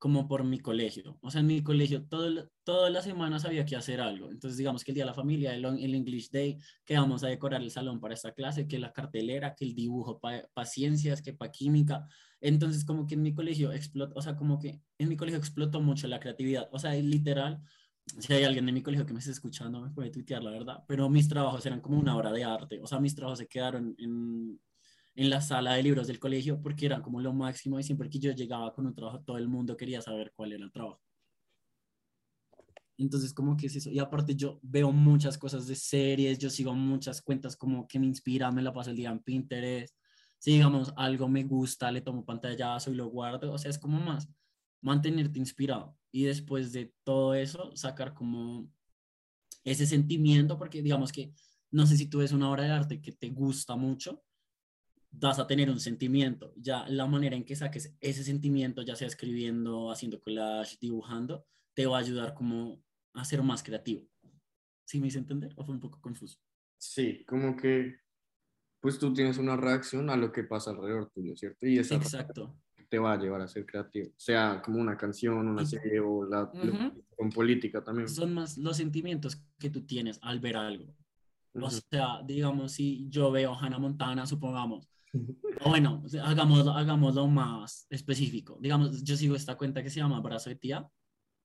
como 0.04 0.28
por 0.28 0.44
mi 0.44 0.58
colegio. 0.58 1.16
O 1.22 1.30
sea, 1.30 1.40
en 1.40 1.46
mi 1.46 1.62
colegio 1.62 2.04
todo, 2.04 2.50
todas 2.62 2.92
las 2.92 3.04
semanas 3.04 3.46
había 3.46 3.64
que 3.64 3.74
hacer 3.74 4.02
algo. 4.02 4.30
Entonces, 4.30 4.58
digamos 4.58 4.84
que 4.84 4.90
el 4.90 4.96
día 4.96 5.04
de 5.04 5.08
la 5.08 5.14
familia, 5.14 5.54
el, 5.54 5.64
el 5.64 5.94
English 5.94 6.30
Day, 6.30 6.58
que 6.84 6.98
vamos 6.98 7.24
a 7.24 7.28
decorar 7.28 7.62
el 7.62 7.70
salón 7.70 8.00
para 8.00 8.12
esta 8.12 8.32
clase, 8.32 8.68
que 8.68 8.78
la 8.78 8.92
cartelera, 8.92 9.54
que 9.54 9.64
el 9.64 9.74
dibujo 9.74 10.20
para 10.20 10.66
ciencias, 10.66 11.22
que 11.22 11.32
para 11.32 11.50
química. 11.50 12.06
Entonces, 12.42 12.84
como 12.84 13.06
que 13.06 13.14
en 13.14 13.22
mi 13.22 13.32
colegio 13.32 13.72
explotó, 13.72 14.12
o 14.14 14.20
sea, 14.20 14.36
como 14.36 14.58
que 14.58 14.82
en 14.98 15.08
mi 15.08 15.16
colegio 15.16 15.38
explotó 15.38 15.80
mucho 15.80 16.06
la 16.06 16.20
creatividad. 16.20 16.68
O 16.70 16.78
sea, 16.78 16.92
literal, 16.92 17.62
si 18.18 18.30
hay 18.34 18.44
alguien 18.44 18.66
de 18.66 18.72
mi 18.72 18.82
colegio 18.82 19.06
que 19.06 19.14
me 19.14 19.20
esté 19.20 19.30
escuchando, 19.30 19.80
me 19.80 19.90
puede 19.90 20.10
tuitear, 20.10 20.42
la 20.42 20.50
verdad. 20.50 20.84
Pero 20.86 21.08
mis 21.08 21.28
trabajos 21.28 21.64
eran 21.64 21.80
como 21.80 21.98
una 21.98 22.14
obra 22.14 22.30
de 22.30 22.44
arte. 22.44 22.78
O 22.82 22.86
sea, 22.86 23.00
mis 23.00 23.14
trabajos 23.14 23.38
se 23.38 23.48
quedaron 23.48 23.94
en, 23.96 24.60
en 25.14 25.30
la 25.30 25.40
sala 25.40 25.74
de 25.74 25.82
libros 25.82 26.06
del 26.06 26.18
colegio 26.18 26.60
porque 26.60 26.86
era 26.86 27.00
como 27.02 27.20
lo 27.20 27.32
máximo 27.32 27.78
y 27.78 27.84
siempre 27.84 28.10
que 28.10 28.18
yo 28.18 28.32
llegaba 28.32 28.72
con 28.74 28.86
un 28.86 28.94
trabajo 28.94 29.20
todo 29.20 29.38
el 29.38 29.48
mundo 29.48 29.76
quería 29.76 30.00
saber 30.02 30.32
cuál 30.34 30.52
era 30.52 30.64
el 30.64 30.72
trabajo. 30.72 31.00
Entonces, 32.96 33.34
como 33.34 33.56
que 33.56 33.66
es 33.66 33.76
eso. 33.76 33.90
Y 33.90 33.98
aparte 33.98 34.36
yo 34.36 34.60
veo 34.62 34.92
muchas 34.92 35.36
cosas 35.36 35.66
de 35.66 35.74
series, 35.74 36.38
yo 36.38 36.48
sigo 36.48 36.74
muchas 36.74 37.20
cuentas 37.22 37.56
como 37.56 37.88
que 37.88 37.98
me 37.98 38.06
inspiran, 38.06 38.54
me 38.54 38.62
la 38.62 38.72
paso 38.72 38.90
el 38.90 38.96
día 38.96 39.10
en 39.10 39.18
Pinterest. 39.20 39.94
Si 40.38 40.52
digamos 40.52 40.92
algo 40.96 41.28
me 41.28 41.42
gusta, 41.44 41.90
le 41.90 42.02
tomo 42.02 42.24
pantallazo 42.24 42.92
y 42.92 42.94
lo 42.94 43.08
guardo. 43.08 43.52
O 43.52 43.58
sea, 43.58 43.70
es 43.70 43.78
como 43.78 43.98
más 43.98 44.28
mantenerte 44.80 45.38
inspirado. 45.38 45.96
Y 46.12 46.24
después 46.24 46.72
de 46.72 46.92
todo 47.02 47.34
eso, 47.34 47.74
sacar 47.74 48.14
como 48.14 48.68
ese 49.64 49.86
sentimiento, 49.86 50.58
porque 50.58 50.82
digamos 50.82 51.10
que 51.10 51.32
no 51.70 51.86
sé 51.86 51.96
si 51.96 52.06
tú 52.06 52.18
ves 52.18 52.32
una 52.32 52.50
obra 52.50 52.64
de 52.64 52.70
arte 52.70 53.00
que 53.00 53.10
te 53.10 53.30
gusta 53.30 53.74
mucho, 53.74 54.22
vas 55.20 55.38
a 55.38 55.46
tener 55.46 55.70
un 55.70 55.80
sentimiento. 55.80 56.52
Ya 56.56 56.86
la 56.88 57.06
manera 57.06 57.36
en 57.36 57.44
que 57.44 57.56
saques 57.56 57.94
ese 58.00 58.24
sentimiento, 58.24 58.82
ya 58.82 58.96
sea 58.96 59.08
escribiendo, 59.08 59.90
haciendo 59.90 60.20
collage, 60.20 60.76
dibujando, 60.80 61.46
te 61.74 61.86
va 61.86 61.98
a 61.98 62.00
ayudar 62.00 62.34
como 62.34 62.82
a 63.14 63.24
ser 63.24 63.42
más 63.42 63.62
creativo. 63.62 64.06
¿Sí 64.84 65.00
me 65.00 65.08
hice 65.08 65.18
entender 65.18 65.52
o 65.56 65.64
fue 65.64 65.74
un 65.74 65.80
poco 65.80 66.00
confuso? 66.00 66.38
Sí, 66.78 67.24
como 67.26 67.56
que 67.56 67.96
pues 68.80 68.98
tú 68.98 69.14
tienes 69.14 69.38
una 69.38 69.56
reacción 69.56 70.10
a 70.10 70.16
lo 70.16 70.30
que 70.30 70.44
pasa 70.44 70.70
alrededor 70.70 71.10
tuyo, 71.10 71.34
¿cierto? 71.36 71.66
Y 71.66 71.78
esa 71.78 71.94
Exacto. 71.94 72.54
te 72.90 72.98
va 72.98 73.14
a 73.14 73.18
llevar 73.18 73.40
a 73.40 73.48
ser 73.48 73.64
creativo, 73.64 74.10
sea 74.18 74.60
como 74.62 74.78
una 74.78 74.94
canción, 74.94 75.48
una 75.48 75.64
serie 75.64 76.00
o 76.00 76.26
la, 76.26 76.52
con 77.16 77.30
política 77.30 77.82
también. 77.82 78.10
Son 78.10 78.34
más 78.34 78.58
los 78.58 78.76
sentimientos 78.76 79.42
que 79.58 79.70
tú 79.70 79.86
tienes 79.86 80.18
al 80.20 80.38
ver 80.38 80.58
algo. 80.58 80.94
O 81.54 81.70
sea, 81.70 82.20
digamos, 82.26 82.72
si 82.72 83.08
yo 83.08 83.30
veo 83.30 83.54
Hannah 83.54 83.78
Montana, 83.78 84.26
supongamos, 84.26 84.86
bueno, 85.64 86.02
hagámoslo, 86.22 86.72
hagámoslo 86.72 87.26
más 87.26 87.86
específico. 87.90 88.58
Digamos, 88.60 89.02
yo 89.02 89.16
sigo 89.16 89.36
esta 89.36 89.56
cuenta 89.56 89.82
que 89.82 89.90
se 89.90 90.00
llama 90.00 90.20
Brazo 90.20 90.50
de 90.50 90.56
Tía. 90.56 90.88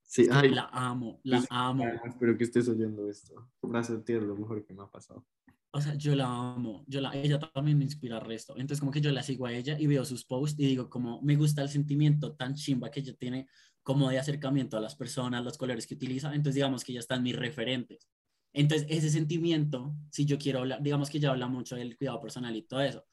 Sí, 0.01 0.27
ay, 0.31 0.49
la 0.49 0.69
amo, 0.71 1.19
la 1.23 1.43
amo. 1.49 1.85
espero 2.03 2.35
que 2.35 2.43
estés 2.43 2.67
oyendo 2.67 3.07
esto. 3.07 3.49
Brazo 3.61 3.97
de 3.97 4.03
Tía 4.03 4.17
es 4.17 4.23
lo 4.23 4.35
mejor 4.35 4.65
que 4.65 4.73
me 4.73 4.83
ha 4.83 4.87
pasado. 4.87 5.25
O 5.71 5.79
sea, 5.81 5.93
yo 5.93 6.15
la 6.15 6.25
amo, 6.25 6.83
yo 6.87 6.99
la, 6.99 7.13
ella 7.13 7.37
también 7.37 7.77
me 7.77 7.83
inspira 7.83 8.17
al 8.17 8.25
resto. 8.25 8.53
Entonces, 8.53 8.79
como 8.79 8.91
que 8.91 9.01
yo 9.01 9.11
la 9.11 9.21
sigo 9.21 9.45
a 9.45 9.53
ella 9.53 9.77
y 9.79 9.85
veo 9.85 10.03
sus 10.03 10.25
posts 10.25 10.59
y 10.59 10.65
digo, 10.65 10.89
como 10.89 11.21
me 11.21 11.35
gusta 11.35 11.61
el 11.61 11.69
sentimiento 11.69 12.33
tan 12.33 12.55
chimba 12.55 12.89
que 12.89 13.01
ella 13.01 13.13
tiene 13.13 13.47
como 13.83 14.09
de 14.09 14.17
acercamiento 14.17 14.77
a 14.77 14.81
las 14.81 14.95
personas, 14.95 15.43
los 15.43 15.59
colores 15.59 15.85
que 15.85 15.93
utiliza. 15.93 16.29
Entonces, 16.29 16.55
digamos 16.55 16.83
que 16.83 16.91
ella 16.91 17.01
está 17.01 17.15
en 17.15 17.23
mis 17.23 17.35
referentes. 17.35 18.09
Entonces, 18.51 18.87
ese 18.89 19.11
sentimiento, 19.11 19.95
si 20.11 20.25
yo 20.25 20.39
quiero 20.39 20.59
hablar, 20.59 20.81
digamos 20.81 21.09
que 21.11 21.19
ella 21.19 21.29
habla 21.29 21.47
mucho 21.47 21.75
del 21.75 21.95
cuidado 21.97 22.19
personal 22.19 22.55
y 22.55 22.63
todo 22.63 22.81
eso, 22.81 23.05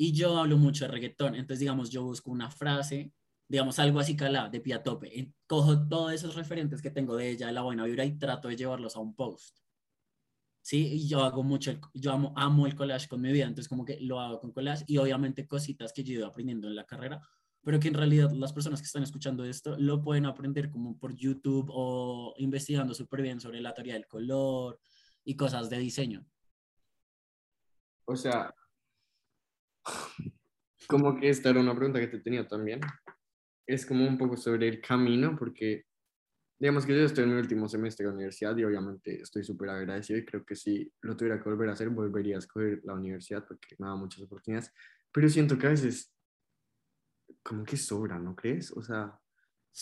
y 0.00 0.12
yo 0.12 0.38
hablo 0.38 0.56
mucho 0.56 0.84
de 0.84 0.92
reggaetón, 0.92 1.34
entonces 1.34 1.58
digamos, 1.58 1.90
yo 1.90 2.04
busco 2.04 2.30
una 2.30 2.52
frase, 2.52 3.12
digamos 3.48 3.80
algo 3.80 3.98
así 3.98 4.14
calá, 4.16 4.48
de 4.48 4.60
pie 4.60 4.78
tope, 4.78 5.34
cojo 5.44 5.88
todos 5.88 6.12
esos 6.12 6.36
referentes 6.36 6.80
que 6.80 6.92
tengo 6.92 7.16
de 7.16 7.30
ella, 7.30 7.50
la 7.50 7.62
buena 7.62 7.84
vibra, 7.84 8.04
y 8.04 8.16
trato 8.16 8.46
de 8.46 8.54
llevarlos 8.54 8.94
a 8.94 9.00
un 9.00 9.16
post. 9.16 9.58
¿sí? 10.62 10.86
Y 10.86 11.08
yo 11.08 11.24
hago 11.24 11.42
mucho, 11.42 11.72
yo 11.94 12.12
amo, 12.12 12.32
amo 12.36 12.68
el 12.68 12.76
collage 12.76 13.08
con 13.08 13.20
mi 13.20 13.32
vida, 13.32 13.46
entonces 13.46 13.68
como 13.68 13.84
que 13.84 13.98
lo 14.00 14.20
hago 14.20 14.38
con 14.38 14.52
collage 14.52 14.84
y 14.86 14.98
obviamente 14.98 15.48
cositas 15.48 15.92
que 15.92 16.04
yo 16.04 16.12
he 16.12 16.16
ido 16.18 16.28
aprendiendo 16.28 16.68
en 16.68 16.76
la 16.76 16.86
carrera, 16.86 17.20
pero 17.64 17.80
que 17.80 17.88
en 17.88 17.94
realidad 17.94 18.30
las 18.30 18.52
personas 18.52 18.80
que 18.80 18.86
están 18.86 19.02
escuchando 19.02 19.44
esto 19.44 19.76
lo 19.78 20.00
pueden 20.00 20.26
aprender 20.26 20.70
como 20.70 20.96
por 20.96 21.12
YouTube 21.16 21.68
o 21.74 22.34
investigando 22.36 22.94
súper 22.94 23.22
bien 23.22 23.40
sobre 23.40 23.60
la 23.60 23.74
teoría 23.74 23.94
del 23.94 24.06
color 24.06 24.78
y 25.24 25.34
cosas 25.34 25.68
de 25.68 25.78
diseño. 25.78 26.24
O 28.04 28.14
sea, 28.14 28.54
como 30.88 31.20
que 31.20 31.28
esta 31.28 31.50
era 31.50 31.60
una 31.60 31.76
pregunta 31.76 32.00
que 32.00 32.08
te 32.08 32.18
tenía 32.18 32.48
también. 32.48 32.80
Es 33.66 33.84
como 33.84 34.06
un 34.06 34.16
poco 34.16 34.36
sobre 34.36 34.68
el 34.68 34.80
camino, 34.80 35.36
porque 35.38 35.84
digamos 36.58 36.86
que 36.86 36.96
yo 36.96 37.04
estoy 37.04 37.24
en 37.24 37.34
mi 37.34 37.40
último 37.40 37.68
semestre 37.68 38.04
de 38.04 38.10
la 38.10 38.16
universidad 38.16 38.56
y 38.56 38.64
obviamente 38.64 39.20
estoy 39.20 39.44
súper 39.44 39.68
agradecido 39.68 40.18
y 40.18 40.24
creo 40.24 40.44
que 40.44 40.56
si 40.56 40.90
lo 41.02 41.16
tuviera 41.16 41.38
que 41.38 41.48
volver 41.48 41.68
a 41.68 41.72
hacer, 41.72 41.90
volvería 41.90 42.36
a 42.36 42.38
escoger 42.38 42.80
la 42.84 42.94
universidad 42.94 43.46
porque 43.46 43.76
me 43.78 43.86
da 43.86 43.94
muchas 43.94 44.22
oportunidades. 44.22 44.72
Pero 45.12 45.28
siento 45.28 45.58
que 45.58 45.66
a 45.66 45.70
veces 45.70 46.12
como 47.42 47.64
que 47.64 47.76
sobra, 47.76 48.18
¿no 48.18 48.34
crees? 48.34 48.72
O 48.72 48.82
sea, 48.82 49.18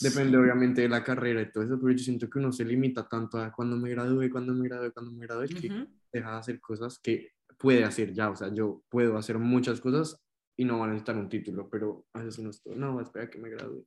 depende 0.00 0.36
obviamente 0.36 0.82
de 0.82 0.88
la 0.88 1.04
carrera 1.04 1.40
y 1.40 1.52
todo 1.52 1.62
eso, 1.62 1.78
pero 1.80 1.92
yo 1.92 1.98
siento 1.98 2.28
que 2.28 2.40
uno 2.40 2.50
se 2.50 2.64
limita 2.64 3.08
tanto 3.08 3.38
a 3.38 3.52
cuando 3.52 3.76
me 3.76 3.90
gradúe, 3.90 4.28
cuando 4.28 4.52
me 4.52 4.68
gradúe, 4.68 4.92
cuando 4.92 5.12
me 5.12 5.24
gradúe, 5.24 5.46
que 5.46 5.86
deja 6.12 6.32
de 6.32 6.36
hacer 6.36 6.60
cosas 6.60 6.98
que 6.98 7.32
puede 7.56 7.84
hacer 7.84 8.12
ya, 8.12 8.28
o 8.28 8.36
sea, 8.36 8.52
yo 8.52 8.82
puedo 8.88 9.16
hacer 9.16 9.38
muchas 9.38 9.80
cosas 9.80 10.25
y 10.56 10.64
no 10.64 10.78
van 10.78 10.90
a 10.90 10.92
necesitar 10.94 11.16
un 11.16 11.28
título, 11.28 11.68
pero 11.68 12.06
a 12.12 12.22
veces 12.22 12.38
uno 12.38 12.50
está, 12.50 12.74
no, 12.74 13.00
espera 13.00 13.28
que 13.28 13.38
me 13.38 13.50
gradúe. 13.50 13.86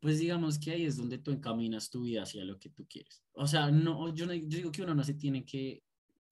Pues 0.00 0.18
digamos 0.18 0.58
que 0.58 0.70
ahí 0.70 0.86
es 0.86 0.96
donde 0.96 1.18
tú 1.18 1.30
encaminas 1.30 1.90
tu 1.90 2.02
vida 2.02 2.22
hacia 2.22 2.44
lo 2.44 2.58
que 2.58 2.70
tú 2.70 2.86
quieres. 2.88 3.22
O 3.32 3.46
sea, 3.46 3.70
no, 3.70 4.14
yo, 4.14 4.26
no, 4.26 4.32
yo 4.32 4.56
digo 4.56 4.72
que 4.72 4.82
uno 4.82 4.94
no 4.94 5.04
se 5.04 5.14
tiene 5.14 5.44
que 5.44 5.84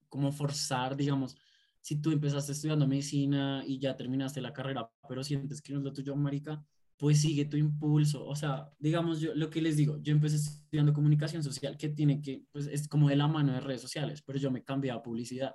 como 0.09 0.33
forzar, 0.33 0.97
digamos, 0.97 1.37
si 1.81 2.01
tú 2.01 2.11
empezaste 2.11 2.53
estudiando 2.53 2.87
medicina 2.87 3.63
y 3.67 3.79
ya 3.79 3.95
terminaste 3.95 4.41
la 4.41 4.53
carrera, 4.55 4.91
pero 5.07 5.23
sientes 5.23 5.61
que 5.61 5.73
no 5.73 5.81
es 5.81 5.85
lo 5.85 5.93
tuyo, 5.93 6.17
marica, 6.17 6.65
pues 6.97 7.21
sigue 7.21 7.45
tu 7.45 7.57
impulso. 7.57 8.27
O 8.27 8.35
sea, 8.35 8.71
digamos, 8.79 9.21
yo 9.21 9.35
lo 9.35 9.51
que 9.51 9.63
les 9.63 9.77
digo, 9.77 9.99
yo 10.03 10.13
empecé 10.13 10.37
estudiando 10.37 10.93
comunicación 10.93 11.43
social, 11.43 11.77
que 11.77 11.91
tiene 11.91 12.21
que, 12.21 12.45
pues 12.51 12.67
es 12.67 12.89
como 12.89 13.09
de 13.09 13.17
la 13.17 13.29
mano 13.29 13.53
de 13.53 13.61
redes 13.61 13.83
sociales, 13.83 14.23
pero 14.23 14.39
yo 14.39 14.51
me 14.51 14.65
cambié 14.65 14.91
a 14.91 15.03
publicidad 15.03 15.55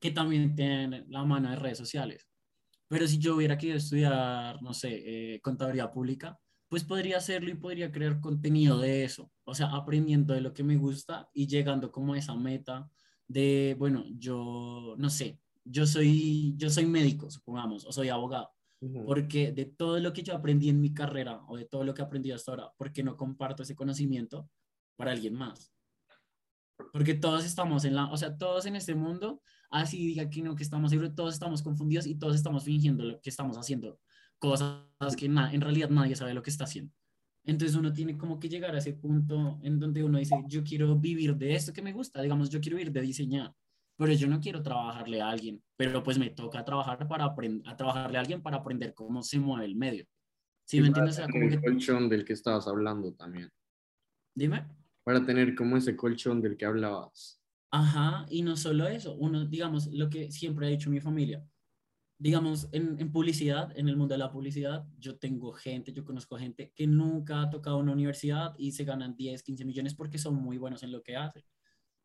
que 0.00 0.10
también 0.12 0.54
tienen 0.54 1.04
la 1.08 1.24
mano 1.24 1.50
de 1.50 1.56
redes 1.56 1.78
sociales. 1.78 2.28
Pero 2.88 3.06
si 3.06 3.18
yo 3.18 3.36
hubiera 3.36 3.58
querido 3.58 3.76
estudiar, 3.76 4.60
no 4.62 4.72
sé, 4.72 5.34
eh, 5.34 5.40
contaduría 5.40 5.90
pública, 5.90 6.38
pues 6.68 6.84
podría 6.84 7.18
hacerlo 7.18 7.50
y 7.50 7.54
podría 7.54 7.92
crear 7.92 8.20
contenido 8.20 8.78
de 8.78 9.04
eso. 9.04 9.30
O 9.44 9.54
sea, 9.54 9.68
aprendiendo 9.68 10.34
de 10.34 10.40
lo 10.40 10.52
que 10.52 10.62
me 10.62 10.76
gusta 10.76 11.28
y 11.32 11.46
llegando 11.46 11.90
como 11.90 12.14
a 12.14 12.18
esa 12.18 12.34
meta 12.34 12.90
de, 13.26 13.76
bueno, 13.78 14.04
yo, 14.18 14.94
no 14.98 15.10
sé, 15.10 15.40
yo 15.64 15.86
soy, 15.86 16.54
yo 16.56 16.70
soy 16.70 16.86
médico, 16.86 17.30
supongamos, 17.30 17.84
o 17.84 17.92
soy 17.92 18.08
abogado. 18.08 18.50
Porque 19.06 19.50
de 19.50 19.64
todo 19.64 19.98
lo 19.98 20.12
que 20.12 20.22
yo 20.22 20.34
aprendí 20.34 20.68
en 20.68 20.80
mi 20.80 20.94
carrera 20.94 21.40
o 21.48 21.56
de 21.56 21.64
todo 21.64 21.82
lo 21.82 21.94
que 21.94 22.02
he 22.02 22.04
aprendido 22.04 22.36
hasta 22.36 22.52
ahora, 22.52 22.70
¿por 22.76 22.92
qué 22.92 23.02
no 23.02 23.16
comparto 23.16 23.64
ese 23.64 23.74
conocimiento 23.74 24.48
para 24.96 25.10
alguien 25.10 25.34
más? 25.34 25.72
Porque 26.92 27.14
todos 27.14 27.44
estamos 27.44 27.84
en 27.84 27.96
la, 27.96 28.06
o 28.06 28.16
sea, 28.16 28.38
todos 28.38 28.66
en 28.66 28.76
este 28.76 28.94
mundo 28.94 29.42
así 29.70 29.98
diga 29.98 30.28
que 30.28 30.42
no, 30.42 30.54
que 30.54 30.62
estamos 30.62 30.92
libres, 30.92 31.14
todos 31.14 31.34
estamos 31.34 31.62
confundidos 31.62 32.06
y 32.06 32.14
todos 32.14 32.34
estamos 32.34 32.64
fingiendo 32.64 33.04
lo 33.04 33.20
que 33.20 33.30
estamos 33.30 33.56
haciendo, 33.56 34.00
cosas 34.38 34.84
que 35.16 35.26
en 35.26 35.60
realidad 35.60 35.90
nadie 35.90 36.16
sabe 36.16 36.34
lo 36.34 36.42
que 36.42 36.50
está 36.50 36.64
haciendo. 36.64 36.92
Entonces 37.44 37.76
uno 37.76 37.92
tiene 37.92 38.18
como 38.18 38.38
que 38.38 38.48
llegar 38.48 38.74
a 38.74 38.78
ese 38.78 38.92
punto 38.92 39.58
en 39.62 39.78
donde 39.78 40.04
uno 40.04 40.18
dice, 40.18 40.36
yo 40.48 40.62
quiero 40.62 40.96
vivir 40.96 41.34
de 41.36 41.54
esto 41.54 41.72
que 41.72 41.80
me 41.80 41.92
gusta, 41.92 42.20
digamos, 42.20 42.50
yo 42.50 42.60
quiero 42.60 42.76
vivir 42.76 42.92
de 42.92 43.00
diseñar, 43.00 43.54
pero 43.96 44.12
yo 44.12 44.28
no 44.28 44.40
quiero 44.40 44.62
trabajarle 44.62 45.22
a 45.22 45.30
alguien, 45.30 45.62
pero 45.76 46.02
pues 46.02 46.18
me 46.18 46.30
toca 46.30 46.64
trabajar 46.64 47.08
para 47.08 47.24
aprender, 47.24 47.66
a 47.66 47.74
trabajarle 47.74 48.18
a 48.18 48.20
alguien 48.20 48.42
para 48.42 48.58
aprender 48.58 48.92
cómo 48.94 49.22
se 49.22 49.38
mueve 49.38 49.64
el 49.64 49.76
medio. 49.76 50.06
¿Sí 50.66 50.80
me 50.80 50.88
entiendes? 50.88 51.14
O 51.14 51.16
sea, 51.16 51.24
Para 51.24 51.32
como 51.32 51.44
tener 51.46 51.60
que, 51.60 51.66
el 51.66 51.72
colchón 51.72 52.08
del 52.10 52.24
que 52.26 52.32
estabas 52.34 52.68
hablando 52.68 53.14
también. 53.14 53.50
dime. 54.34 54.66
Para 55.02 55.24
tener 55.24 55.54
como 55.54 55.78
ese 55.78 55.96
colchón 55.96 56.42
del 56.42 56.58
que 56.58 56.66
hablabas. 56.66 57.37
Ajá, 57.70 58.26
y 58.30 58.42
no 58.42 58.56
solo 58.56 58.86
eso, 58.88 59.14
uno, 59.16 59.44
digamos, 59.44 59.86
lo 59.88 60.08
que 60.08 60.30
siempre 60.32 60.66
ha 60.66 60.70
dicho 60.70 60.88
mi 60.90 61.00
familia, 61.00 61.44
digamos, 62.18 62.68
en, 62.72 62.98
en 62.98 63.12
publicidad, 63.12 63.76
en 63.78 63.88
el 63.88 63.96
mundo 63.96 64.14
de 64.14 64.18
la 64.18 64.30
publicidad, 64.32 64.86
yo 64.98 65.18
tengo 65.18 65.52
gente, 65.52 65.92
yo 65.92 66.04
conozco 66.04 66.38
gente 66.38 66.72
que 66.74 66.86
nunca 66.86 67.42
ha 67.42 67.50
tocado 67.50 67.78
una 67.78 67.92
universidad 67.92 68.54
y 68.58 68.72
se 68.72 68.84
ganan 68.84 69.14
10, 69.16 69.42
15 69.42 69.64
millones 69.64 69.94
porque 69.94 70.18
son 70.18 70.34
muy 70.34 70.58
buenos 70.58 70.82
en 70.82 70.92
lo 70.92 71.02
que 71.02 71.16
hacen. 71.16 71.44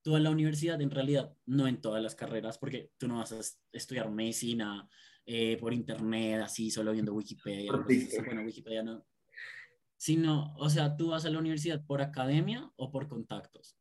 Tú 0.03 0.17
en 0.17 0.23
la 0.23 0.31
universidad, 0.31 0.81
en 0.81 0.91
realidad, 0.91 1.33
no 1.45 1.65
en 1.67 1.79
todas 1.81 2.03
las 2.03 2.13
carreras, 2.13 2.57
porque 2.57 2.91
tú 2.97 3.07
no 3.07 3.17
vas 3.19 3.31
a 3.31 3.39
es- 3.39 3.59
estudiar 3.71 4.11
medicina 4.11 4.87
eh, 5.25 5.55
por 5.57 5.73
internet, 5.73 6.41
así, 6.43 6.69
solo 6.69 6.91
viendo 6.91 7.13
Wikipedia. 7.13 7.71
Bueno, 8.25 8.41
Wikipedia 8.43 8.83
no. 8.83 9.05
Sino, 9.97 10.53
o 10.57 10.69
sea, 10.69 10.97
tú 10.97 11.09
vas 11.11 11.23
a 11.25 11.29
la 11.29 11.39
universidad 11.39 11.85
por 11.85 12.01
academia 12.01 12.69
o 12.75 12.91
por 12.91 13.07
contactos. 13.07 13.77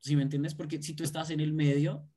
¿Sí 0.00 0.16
me 0.16 0.22
entiendes? 0.22 0.54
Porque 0.54 0.80
si 0.82 0.94
tú 0.94 1.04
estás 1.04 1.30
en 1.30 1.40
el 1.40 1.52
medio 1.52 2.08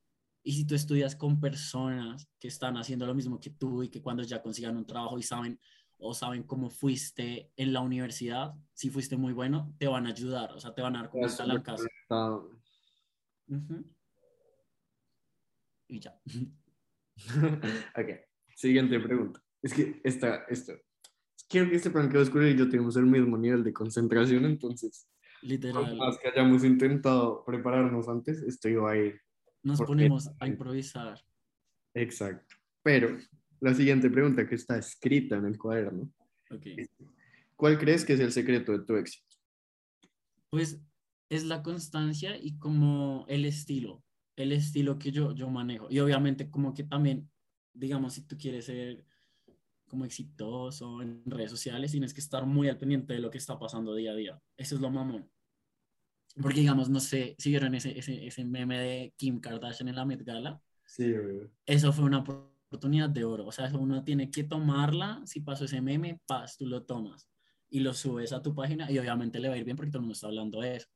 y 0.43 0.53
si 0.53 0.65
tú 0.65 0.75
estudias 0.75 1.15
con 1.15 1.39
personas 1.39 2.27
que 2.39 2.47
están 2.47 2.77
haciendo 2.77 3.05
lo 3.05 3.13
mismo 3.13 3.39
que 3.39 3.49
tú 3.51 3.83
y 3.83 3.89
que 3.89 4.01
cuando 4.01 4.23
ya 4.23 4.41
consigan 4.41 4.77
un 4.77 4.85
trabajo 4.85 5.17
y 5.19 5.23
saben 5.23 5.59
o 5.97 6.13
saben 6.13 6.43
cómo 6.43 6.69
fuiste 6.69 7.51
en 7.55 7.73
la 7.73 7.81
universidad, 7.81 8.53
si 8.73 8.89
fuiste 8.89 9.17
muy 9.17 9.33
bueno, 9.33 9.75
te 9.77 9.87
van 9.87 10.07
a 10.07 10.09
ayudar, 10.09 10.51
o 10.53 10.59
sea, 10.59 10.73
te 10.73 10.81
van 10.81 10.95
a 10.95 11.01
dar 11.01 11.09
como 11.11 11.23
Ya 11.23 11.29
súper 11.29 11.45
palancas. 11.47 11.75
conectado. 11.81 12.51
Ujú. 13.47 13.85
Y 15.87 15.99
ya. 15.99 16.19
ok, 17.95 18.09
siguiente 18.55 18.99
pregunta. 18.99 19.43
Es 19.61 19.73
que 19.73 20.01
esta, 20.03 20.45
esto. 20.45 20.73
Quiero 21.47 21.69
que 21.69 21.77
sepan 21.77 22.09
que 22.09 22.17
Oscuro 22.17 22.47
y 22.47 22.57
yo 22.57 22.69
tenemos 22.69 22.95
el 22.95 23.05
mismo 23.05 23.37
nivel 23.37 23.63
de 23.63 23.73
concentración, 23.73 24.45
entonces, 24.45 25.07
por 25.41 25.49
Literal. 25.49 25.97
más 25.97 26.17
que 26.19 26.29
hayamos 26.29 26.63
intentado 26.63 27.43
prepararnos 27.45 28.07
antes, 28.07 28.41
esto 28.43 28.69
iba 28.69 28.91
a 28.91 28.97
ir. 28.97 29.19
Nos 29.63 29.81
ponemos 29.81 30.29
a 30.39 30.47
improvisar. 30.47 31.19
Exacto. 31.93 32.55
Pero 32.83 33.17
la 33.59 33.73
siguiente 33.73 34.09
pregunta 34.09 34.47
que 34.47 34.55
está 34.55 34.77
escrita 34.77 35.35
en 35.37 35.45
el 35.45 35.57
cuaderno, 35.57 36.11
Ok. 36.49 36.65
¿cuál 37.55 37.77
crees 37.77 38.03
que 38.05 38.13
es 38.13 38.19
el 38.19 38.31
secreto 38.31 38.71
de 38.71 38.85
tu 38.85 38.95
éxito? 38.95 39.27
Pues 40.49 40.81
es 41.29 41.43
la 41.45 41.63
constancia 41.63 42.37
y 42.37 42.57
como 42.57 43.25
el 43.27 43.45
estilo, 43.45 44.03
el 44.35 44.51
estilo 44.51 44.97
que 44.99 45.11
yo, 45.11 45.33
yo 45.33 45.49
manejo. 45.49 45.87
Y 45.89 45.99
obviamente 45.99 46.49
como 46.49 46.73
que 46.73 46.83
también, 46.83 47.29
digamos, 47.73 48.13
si 48.13 48.23
tú 48.27 48.37
quieres 48.37 48.65
ser 48.65 49.05
como 49.91 50.05
exitoso 50.05 51.01
en 51.01 51.21
redes 51.25 51.51
sociales, 51.51 51.91
tienes 51.91 52.13
que 52.13 52.21
estar 52.21 52.45
muy 52.45 52.69
al 52.69 52.77
pendiente 52.77 53.13
de 53.13 53.19
lo 53.19 53.29
que 53.29 53.37
está 53.37 53.59
pasando 53.59 53.93
día 53.93 54.11
a 54.11 54.15
día. 54.15 54.41
Eso 54.57 54.75
es 54.75 54.81
lo 54.81 54.89
mamón. 54.89 55.29
Porque 56.41 56.61
digamos, 56.61 56.89
no 56.89 57.01
sé 57.01 57.35
si 57.37 57.49
vieron 57.49 57.75
ese, 57.75 57.99
ese, 57.99 58.25
ese 58.25 58.45
meme 58.45 58.79
de 58.79 59.13
Kim 59.17 59.41
Kardashian 59.41 59.89
en 59.89 59.95
la 59.95 60.05
Met 60.05 60.23
Gala. 60.23 60.61
Sí, 60.85 61.11
güey. 61.11 61.49
Eso 61.65 61.91
fue 61.91 62.05
una 62.05 62.19
oportunidad 62.19 63.09
de 63.09 63.25
oro. 63.25 63.45
O 63.45 63.51
sea, 63.51 63.67
eso 63.67 63.77
uno 63.77 64.03
tiene 64.03 64.31
que 64.31 64.45
tomarla. 64.45 65.21
Si 65.25 65.41
pasó 65.41 65.65
ese 65.65 65.81
meme, 65.81 66.21
paz, 66.25 66.57
tú 66.57 66.65
lo 66.65 66.83
tomas 66.83 67.27
y 67.69 67.79
lo 67.81 67.93
subes 67.93 68.31
a 68.33 68.41
tu 68.41 68.55
página 68.55 68.89
y 68.91 68.97
obviamente 68.97 69.39
le 69.39 69.49
va 69.49 69.55
a 69.55 69.57
ir 69.57 69.65
bien 69.65 69.75
porque 69.75 69.91
todo 69.91 69.99
el 69.99 70.03
mundo 70.03 70.13
está 70.13 70.27
hablando 70.27 70.61
de 70.61 70.77
eso. 70.77 70.87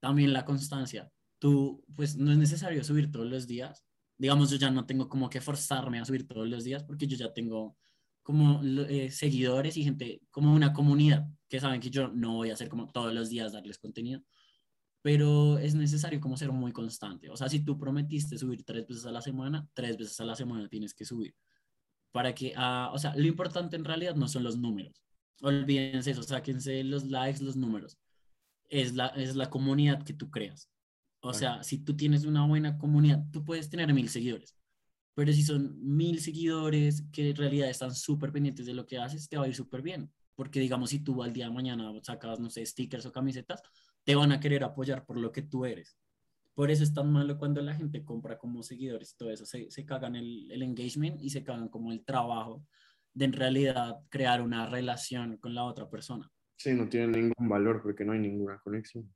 También 0.00 0.32
la 0.32 0.44
constancia. 0.44 1.10
Tú, 1.38 1.84
pues 1.94 2.16
no 2.16 2.32
es 2.32 2.38
necesario 2.38 2.82
subir 2.82 3.10
todos 3.12 3.26
los 3.26 3.46
días. 3.46 3.84
Digamos, 4.16 4.50
yo 4.50 4.56
ya 4.56 4.70
no 4.70 4.86
tengo 4.86 5.08
como 5.08 5.30
que 5.30 5.40
forzarme 5.40 6.00
a 6.00 6.04
subir 6.04 6.26
todos 6.26 6.48
los 6.48 6.64
días 6.64 6.82
porque 6.82 7.06
yo 7.06 7.16
ya 7.16 7.32
tengo 7.32 7.76
como 8.28 8.60
eh, 8.62 9.10
seguidores 9.10 9.78
y 9.78 9.84
gente, 9.84 10.20
como 10.30 10.52
una 10.52 10.74
comunidad 10.74 11.26
que 11.48 11.60
saben 11.60 11.80
que 11.80 11.88
yo 11.88 12.08
no 12.08 12.34
voy 12.34 12.50
a 12.50 12.52
hacer 12.52 12.68
como 12.68 12.86
todos 12.86 13.14
los 13.14 13.30
días 13.30 13.54
darles 13.54 13.78
contenido, 13.78 14.20
pero 15.00 15.56
es 15.56 15.74
necesario 15.74 16.20
como 16.20 16.36
ser 16.36 16.52
muy 16.52 16.70
constante. 16.70 17.30
O 17.30 17.38
sea, 17.38 17.48
si 17.48 17.60
tú 17.60 17.78
prometiste 17.78 18.36
subir 18.36 18.64
tres 18.64 18.86
veces 18.86 19.06
a 19.06 19.12
la 19.12 19.22
semana, 19.22 19.66
tres 19.72 19.96
veces 19.96 20.20
a 20.20 20.26
la 20.26 20.36
semana 20.36 20.68
tienes 20.68 20.92
que 20.92 21.06
subir. 21.06 21.34
Para 22.12 22.34
que, 22.34 22.52
ah, 22.54 22.90
o 22.92 22.98
sea, 22.98 23.16
lo 23.16 23.26
importante 23.26 23.76
en 23.76 23.86
realidad 23.86 24.14
no 24.14 24.28
son 24.28 24.42
los 24.42 24.58
números. 24.58 25.02
Olvídense 25.40 26.10
eso, 26.10 26.22
sáquense 26.22 26.84
los 26.84 27.06
likes, 27.06 27.42
los 27.42 27.56
números. 27.56 27.96
Es 28.68 28.92
la, 28.92 29.06
es 29.06 29.36
la 29.36 29.48
comunidad 29.48 30.02
que 30.02 30.12
tú 30.12 30.30
creas. 30.30 30.68
O 31.20 31.32
sea, 31.32 31.62
si 31.62 31.78
tú 31.78 31.96
tienes 31.96 32.26
una 32.26 32.44
buena 32.46 32.76
comunidad, 32.76 33.24
tú 33.32 33.42
puedes 33.42 33.70
tener 33.70 33.90
mil 33.94 34.10
seguidores. 34.10 34.57
Pero 35.18 35.32
si 35.32 35.42
son 35.42 35.76
mil 35.82 36.20
seguidores 36.20 37.02
que 37.10 37.30
en 37.30 37.34
realidad 37.34 37.68
están 37.68 37.92
súper 37.92 38.30
pendientes 38.30 38.66
de 38.66 38.72
lo 38.72 38.86
que 38.86 38.98
haces, 38.98 39.28
te 39.28 39.36
va 39.36 39.46
a 39.46 39.48
ir 39.48 39.54
súper 39.56 39.82
bien. 39.82 40.12
Porque 40.36 40.60
digamos, 40.60 40.90
si 40.90 41.00
tú 41.00 41.24
al 41.24 41.32
día 41.32 41.46
de 41.46 41.52
mañana 41.52 41.92
sacas, 42.02 42.38
no 42.38 42.48
sé, 42.50 42.64
stickers 42.64 43.04
o 43.04 43.10
camisetas, 43.10 43.60
te 44.04 44.14
van 44.14 44.30
a 44.30 44.38
querer 44.38 44.62
apoyar 44.62 45.04
por 45.04 45.18
lo 45.18 45.32
que 45.32 45.42
tú 45.42 45.64
eres. 45.64 45.98
Por 46.54 46.70
eso 46.70 46.84
es 46.84 46.94
tan 46.94 47.10
malo 47.10 47.36
cuando 47.36 47.60
la 47.62 47.74
gente 47.74 48.04
compra 48.04 48.38
como 48.38 48.62
seguidores 48.62 49.10
y 49.10 49.16
todo 49.16 49.32
eso. 49.32 49.44
Se, 49.44 49.68
se 49.72 49.84
cagan 49.84 50.14
el, 50.14 50.52
el 50.52 50.62
engagement 50.62 51.20
y 51.20 51.30
se 51.30 51.42
cagan 51.42 51.68
como 51.68 51.90
el 51.90 52.04
trabajo 52.04 52.64
de 53.12 53.24
en 53.24 53.32
realidad 53.32 53.96
crear 54.10 54.40
una 54.40 54.66
relación 54.66 55.36
con 55.38 55.52
la 55.52 55.64
otra 55.64 55.90
persona. 55.90 56.30
Sí, 56.56 56.74
no 56.74 56.88
tiene 56.88 57.08
ningún 57.08 57.48
valor 57.48 57.82
porque 57.82 58.04
no 58.04 58.12
hay 58.12 58.20
ninguna 58.20 58.60
conexión. 58.60 59.12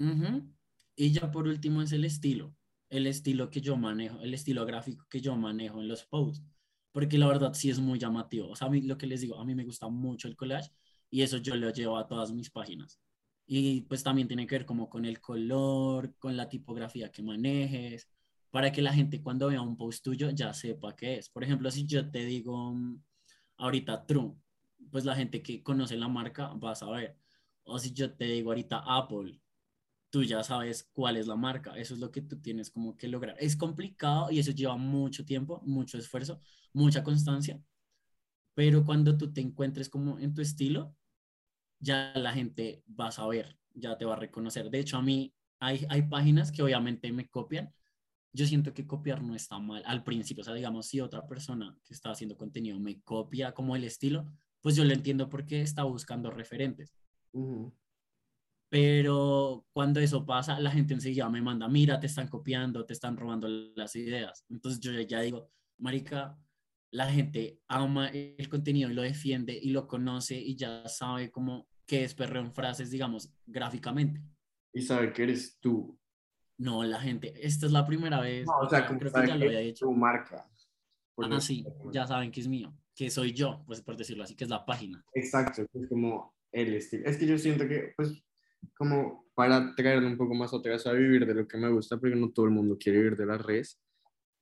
Ujú. 0.00 0.52
Y 0.96 1.12
ya 1.12 1.30
por 1.30 1.46
último 1.46 1.82
es 1.82 1.92
el 1.92 2.04
estilo, 2.04 2.52
el 2.90 3.06
estilo 3.06 3.50
que 3.50 3.60
yo 3.60 3.76
manejo, 3.76 4.20
el 4.20 4.34
estilo 4.34 4.66
gráfico 4.66 5.06
que 5.08 5.20
yo 5.20 5.36
manejo 5.36 5.80
en 5.80 5.88
los 5.88 6.04
posts, 6.04 6.44
porque 6.92 7.18
la 7.18 7.28
verdad 7.28 7.54
sí 7.54 7.70
es 7.70 7.78
muy 7.80 7.98
llamativo. 7.98 8.50
O 8.50 8.56
sea, 8.56 8.66
a 8.68 8.70
mí 8.70 8.82
lo 8.82 8.98
que 8.98 9.06
les 9.06 9.20
digo, 9.20 9.38
a 9.38 9.44
mí 9.44 9.54
me 9.54 9.64
gusta 9.64 9.88
mucho 9.88 10.28
el 10.28 10.36
collage 10.36 10.70
y 11.10 11.22
eso 11.22 11.38
yo 11.38 11.56
lo 11.56 11.70
llevo 11.70 11.96
a 11.96 12.06
todas 12.06 12.32
mis 12.32 12.50
páginas. 12.50 13.00
Y 13.46 13.82
pues 13.82 14.02
también 14.02 14.28
tiene 14.28 14.46
que 14.46 14.56
ver 14.56 14.66
como 14.66 14.88
con 14.88 15.04
el 15.04 15.20
color, 15.20 16.14
con 16.18 16.36
la 16.36 16.48
tipografía 16.48 17.10
que 17.10 17.22
manejes, 17.22 18.08
para 18.50 18.72
que 18.72 18.82
la 18.82 18.92
gente 18.92 19.22
cuando 19.22 19.48
vea 19.48 19.62
un 19.62 19.76
post 19.76 20.04
tuyo 20.04 20.30
ya 20.30 20.52
sepa 20.54 20.96
qué 20.96 21.18
es. 21.18 21.28
Por 21.30 21.44
ejemplo, 21.44 21.70
si 21.70 21.86
yo 21.86 22.10
te 22.10 22.24
digo 22.24 22.74
mm, 22.74 23.02
ahorita 23.58 24.06
True, 24.06 24.34
pues 24.90 25.04
la 25.04 25.14
gente 25.16 25.42
que 25.42 25.62
conoce 25.62 25.96
la 25.96 26.08
marca 26.08 26.48
va 26.54 26.72
a 26.72 26.74
saber. 26.74 27.16
O 27.64 27.78
si 27.78 27.92
yo 27.92 28.12
te 28.14 28.24
digo 28.26 28.50
ahorita 28.50 28.82
Apple, 28.84 29.40
tú 30.10 30.24
ya 30.24 30.42
sabes 30.42 30.88
cuál 30.92 31.16
es 31.16 31.26
la 31.26 31.36
marca. 31.36 31.76
Eso 31.76 31.94
es 31.94 32.00
lo 32.00 32.10
que 32.10 32.22
tú 32.22 32.40
tienes 32.40 32.70
como 32.70 32.96
que 32.96 33.08
lograr. 33.08 33.36
Es 33.38 33.56
complicado 33.56 34.30
y 34.30 34.38
eso 34.40 34.50
lleva 34.50 34.76
mucho 34.76 35.24
tiempo, 35.24 35.62
mucho 35.64 35.98
esfuerzo, 35.98 36.40
mucha 36.72 37.02
constancia. 37.02 37.60
Pero 38.54 38.84
cuando 38.84 39.16
tú 39.16 39.32
te 39.32 39.40
encuentres 39.40 39.88
como 39.88 40.18
en 40.18 40.34
tu 40.34 40.42
estilo, 40.42 40.94
ya 41.78 42.12
la 42.16 42.32
gente 42.32 42.82
va 42.88 43.08
a 43.08 43.12
saber, 43.12 43.58
ya 43.74 43.96
te 43.96 44.04
va 44.04 44.14
a 44.14 44.16
reconocer. 44.18 44.70
De 44.70 44.80
hecho, 44.80 44.96
a 44.98 45.02
mí 45.02 45.32
hay, 45.60 45.86
hay 45.88 46.02
páginas 46.02 46.52
que 46.52 46.62
obviamente 46.62 47.12
me 47.12 47.28
copian. 47.28 47.72
Yo 48.32 48.46
siento 48.46 48.74
que 48.74 48.86
copiar 48.86 49.22
no 49.22 49.34
está 49.34 49.58
mal 49.58 49.82
al 49.86 50.04
principio. 50.04 50.42
O 50.42 50.44
sea, 50.44 50.54
digamos, 50.54 50.86
si 50.86 51.00
otra 51.00 51.26
persona 51.26 51.76
que 51.84 51.94
está 51.94 52.10
haciendo 52.10 52.36
contenido 52.36 52.78
me 52.78 53.00
copia 53.02 53.52
como 53.52 53.76
el 53.76 53.84
estilo, 53.84 54.26
pues 54.60 54.76
yo 54.76 54.84
lo 54.84 54.92
entiendo 54.92 55.28
porque 55.28 55.62
está 55.62 55.84
buscando 55.84 56.30
referentes. 56.30 56.94
Pero 58.70 59.66
cuando 59.72 59.98
eso 59.98 60.24
pasa, 60.24 60.60
la 60.60 60.70
gente 60.70 60.94
enseguida 60.94 61.28
me 61.28 61.42
manda, 61.42 61.68
mira, 61.68 61.98
te 61.98 62.06
están 62.06 62.28
copiando, 62.28 62.86
te 62.86 62.92
están 62.92 63.16
robando 63.16 63.48
las 63.48 63.96
ideas. 63.96 64.44
Entonces 64.48 64.80
yo 64.80 64.92
ya 64.92 65.20
digo, 65.20 65.50
marica, 65.78 66.38
la 66.92 67.10
gente 67.10 67.60
ama 67.68 68.08
el 68.08 68.48
contenido 68.48 68.88
y 68.88 68.94
lo 68.94 69.02
defiende 69.02 69.58
y 69.60 69.70
lo 69.70 69.88
conoce 69.88 70.38
y 70.40 70.54
ya 70.56 70.88
sabe 70.88 71.30
cómo 71.30 71.68
qué 71.84 72.04
es 72.04 72.14
perreo 72.14 72.42
en 72.42 72.52
frases, 72.52 72.90
digamos, 72.90 73.34
gráficamente. 73.44 74.22
Y 74.72 74.82
sabe 74.82 75.12
que 75.12 75.24
eres 75.24 75.58
tú. 75.58 75.98
No, 76.56 76.84
la 76.84 77.00
gente, 77.00 77.34
esta 77.44 77.66
es 77.66 77.72
la 77.72 77.84
primera 77.84 78.20
vez, 78.20 78.46
No, 78.46 78.58
o 78.58 78.68
sea, 78.68 78.86
como 78.86 79.00
creo 79.00 79.12
que 79.12 79.26
ya 79.26 79.34
lo 79.34 79.40
que 79.40 79.46
había 79.46 79.60
es 79.60 79.66
dicho. 79.66 79.86
tu 79.86 79.92
marca. 79.92 80.48
Ah, 81.18 81.40
sí, 81.40 81.66
ya 81.92 82.06
saben 82.06 82.30
que 82.30 82.40
es 82.40 82.46
mío, 82.46 82.72
que 82.94 83.10
soy 83.10 83.32
yo, 83.32 83.64
pues 83.66 83.82
por 83.82 83.96
decirlo 83.96 84.22
así, 84.22 84.36
que 84.36 84.44
es 84.44 84.50
la 84.50 84.64
página. 84.64 85.04
Exacto, 85.14 85.62
es 85.62 85.88
como 85.88 86.34
el 86.52 86.74
estilo. 86.74 87.04
Es 87.06 87.16
que 87.16 87.26
yo 87.26 87.36
siento 87.36 87.66
que, 87.66 87.92
pues, 87.96 88.22
como 88.76 89.26
para 89.34 89.74
traerlo 89.74 90.06
un 90.08 90.16
poco 90.16 90.34
más 90.34 90.52
otra 90.52 90.72
vez 90.72 90.86
a 90.86 90.92
vivir 90.92 91.26
de 91.26 91.34
lo 91.34 91.48
que 91.48 91.56
me 91.56 91.70
gusta, 91.70 91.98
porque 91.98 92.16
no 92.16 92.30
todo 92.30 92.46
el 92.46 92.52
mundo 92.52 92.76
quiere 92.78 92.98
vivir 92.98 93.16
de 93.16 93.26
las 93.26 93.40
redes, 93.42 93.80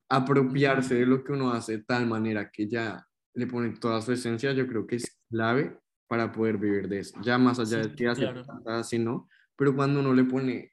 apropiarse 0.08 0.94
de 0.94 1.06
lo 1.06 1.22
que 1.22 1.32
uno 1.32 1.52
hace 1.52 1.78
de 1.78 1.84
tal 1.84 2.06
manera 2.06 2.50
que 2.50 2.68
ya 2.68 3.06
le 3.34 3.46
pone 3.46 3.70
toda 3.78 4.00
su 4.00 4.12
esencia, 4.12 4.52
yo 4.52 4.66
creo 4.66 4.86
que 4.86 4.96
es 4.96 5.20
clave 5.28 5.78
para 6.08 6.32
poder 6.32 6.58
vivir 6.58 6.88
de 6.88 7.00
eso. 7.00 7.20
Ya 7.22 7.38
más 7.38 7.58
allá 7.58 7.82
Sí, 7.82 7.90
de 7.90 7.94
que 7.94 8.08
hace 8.08 8.22
claro. 8.22 8.42
así, 8.66 8.98
¿no? 8.98 9.28
Pero 9.56 9.76
cuando 9.76 10.00
uno 10.00 10.14
le 10.14 10.24
pone 10.24 10.72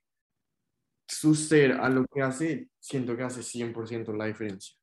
su 1.08 1.36
ser 1.36 1.74
a 1.74 1.90
lo 1.90 2.06
que 2.06 2.22
hace, 2.22 2.70
siento 2.80 3.16
que 3.16 3.24
hace 3.24 3.42
100% 3.42 4.14
la 4.14 4.26
diferencia. 4.26 4.76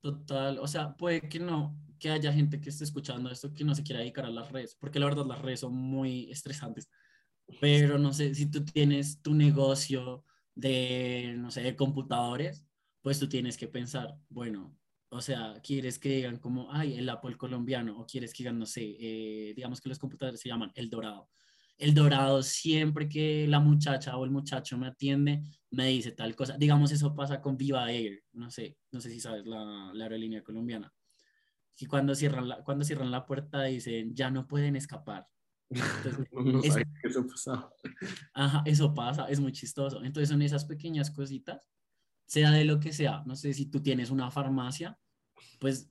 Total, 0.00 0.58
o 0.58 0.66
sea, 0.66 0.96
puede 0.96 1.28
que 1.28 1.38
no, 1.38 1.78
que 1.98 2.10
haya 2.10 2.32
gente 2.32 2.60
que 2.60 2.70
esté 2.70 2.84
escuchando 2.84 3.30
esto 3.30 3.52
que 3.52 3.64
no 3.64 3.74
se 3.74 3.82
quiera 3.82 4.00
dedicar 4.00 4.24
a 4.24 4.30
las 4.30 4.50
redes, 4.50 4.74
porque 4.74 4.98
la 4.98 5.06
verdad 5.06 5.26
las 5.26 5.40
redes 5.40 5.60
son 5.60 5.74
muy 5.74 6.30
estresantes. 6.30 6.90
Pero 7.60 7.98
no 7.98 8.12
sé, 8.12 8.34
si 8.34 8.46
tú 8.50 8.64
tienes 8.64 9.20
tu 9.22 9.34
negocio 9.34 10.24
de, 10.54 11.34
no 11.38 11.50
sé, 11.50 11.62
de 11.62 11.76
computadores, 11.76 12.64
pues 13.02 13.18
tú 13.18 13.28
tienes 13.28 13.56
que 13.56 13.68
pensar, 13.68 14.16
bueno, 14.28 14.76
O 15.12 15.20
sea, 15.20 15.60
quieres 15.62 15.98
que 15.98 16.08
digan 16.10 16.38
como, 16.38 16.70
ay, 16.72 16.94
el 16.96 17.08
Apple 17.08 17.36
colombiano, 17.36 17.98
o 17.98 18.06
quieres 18.06 18.32
que 18.32 18.44
digan, 18.44 18.58
no 18.58 18.66
sé, 18.66 18.96
eh, 19.00 19.52
digamos 19.56 19.80
que 19.80 19.88
los 19.88 19.98
computadores 19.98 20.40
se 20.40 20.48
llaman 20.48 20.70
El 20.74 20.88
Dorado. 20.88 21.28
El 21.78 21.94
Dorado, 21.94 22.42
siempre 22.42 23.08
que 23.08 23.46
la 23.48 23.58
muchacha 23.60 24.16
o 24.16 24.24
el 24.24 24.30
muchacho 24.30 24.78
me 24.78 24.86
atiende, 24.88 25.42
me 25.70 25.86
dice 25.88 26.12
tal 26.12 26.36
cosa. 26.36 26.56
Digamos, 26.58 26.92
eso 26.92 27.14
pasa 27.14 27.40
con 27.40 27.56
Viva 27.56 27.90
Air, 27.90 28.22
no 28.32 28.50
sé, 28.50 28.76
no 28.92 29.00
sé 29.00 29.10
si 29.10 29.18
sabes 29.20 29.46
la, 29.46 29.90
la 29.94 30.04
aerolínea 30.04 30.42
colombiana. 30.44 30.92
Y 31.78 31.86
cuando 31.86 32.14
cierran, 32.14 32.48
la, 32.48 32.62
cuando 32.62 32.84
cierran 32.84 33.10
la 33.10 33.24
puerta 33.26 33.62
dicen, 33.64 34.14
ya 34.14 34.30
no 34.30 34.46
pueden 34.46 34.76
escapar. 34.76 35.26
Entonces, 35.70 36.26
no, 36.32 36.60
es- 36.60 36.76
que 36.76 37.08
eso 37.08 37.26
pasaba. 37.26 37.72
Ajá, 38.34 38.62
eso 38.66 38.92
pasa, 38.92 39.26
es 39.26 39.40
muy 39.40 39.52
chistoso. 39.52 40.02
Entonces 40.02 40.28
son 40.28 40.42
esas 40.42 40.64
pequeñas 40.64 41.10
cositas, 41.10 41.60
sea 42.26 42.50
de 42.50 42.64
lo 42.64 42.80
que 42.80 42.92
sea. 42.92 43.22
No 43.26 43.36
sé 43.36 43.52
si 43.54 43.66
tú 43.66 43.80
tienes 43.80 44.10
una 44.10 44.30
farmacia, 44.30 44.98
pues 45.58 45.90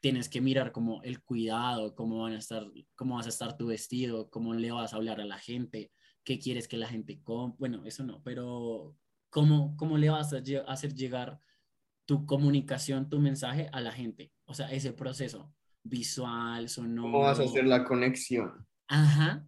tienes 0.00 0.28
que 0.28 0.40
mirar 0.40 0.70
como 0.72 1.02
el 1.02 1.22
cuidado, 1.22 1.94
cómo 1.94 2.22
van 2.22 2.34
a 2.34 2.38
estar, 2.38 2.66
cómo 2.94 3.16
vas 3.16 3.26
a 3.26 3.30
estar 3.30 3.56
tu 3.56 3.66
vestido, 3.66 4.30
cómo 4.30 4.54
le 4.54 4.70
vas 4.70 4.92
a 4.92 4.96
hablar 4.96 5.20
a 5.20 5.24
la 5.24 5.38
gente, 5.38 5.90
qué 6.22 6.38
quieres 6.38 6.68
que 6.68 6.76
la 6.76 6.86
gente 6.88 7.20
compre. 7.22 7.56
Bueno, 7.58 7.84
eso 7.84 8.04
no, 8.04 8.22
pero 8.22 8.96
cómo, 9.30 9.76
cómo 9.76 9.98
le 9.98 10.10
vas 10.10 10.32
a 10.32 10.38
hacer 10.66 10.94
llegar 10.94 11.40
tu 12.06 12.26
comunicación, 12.26 13.08
tu 13.08 13.18
mensaje 13.18 13.68
a 13.72 13.80
la 13.80 13.92
gente. 13.92 14.32
O 14.44 14.54
sea, 14.54 14.70
ese 14.72 14.92
proceso 14.92 15.52
visual, 15.82 16.68
sonoro. 16.68 17.02
¿Cómo 17.02 17.24
vas 17.24 17.40
a 17.40 17.44
hacer 17.44 17.66
la 17.66 17.84
conexión? 17.84 18.67
Ajá, 18.88 19.46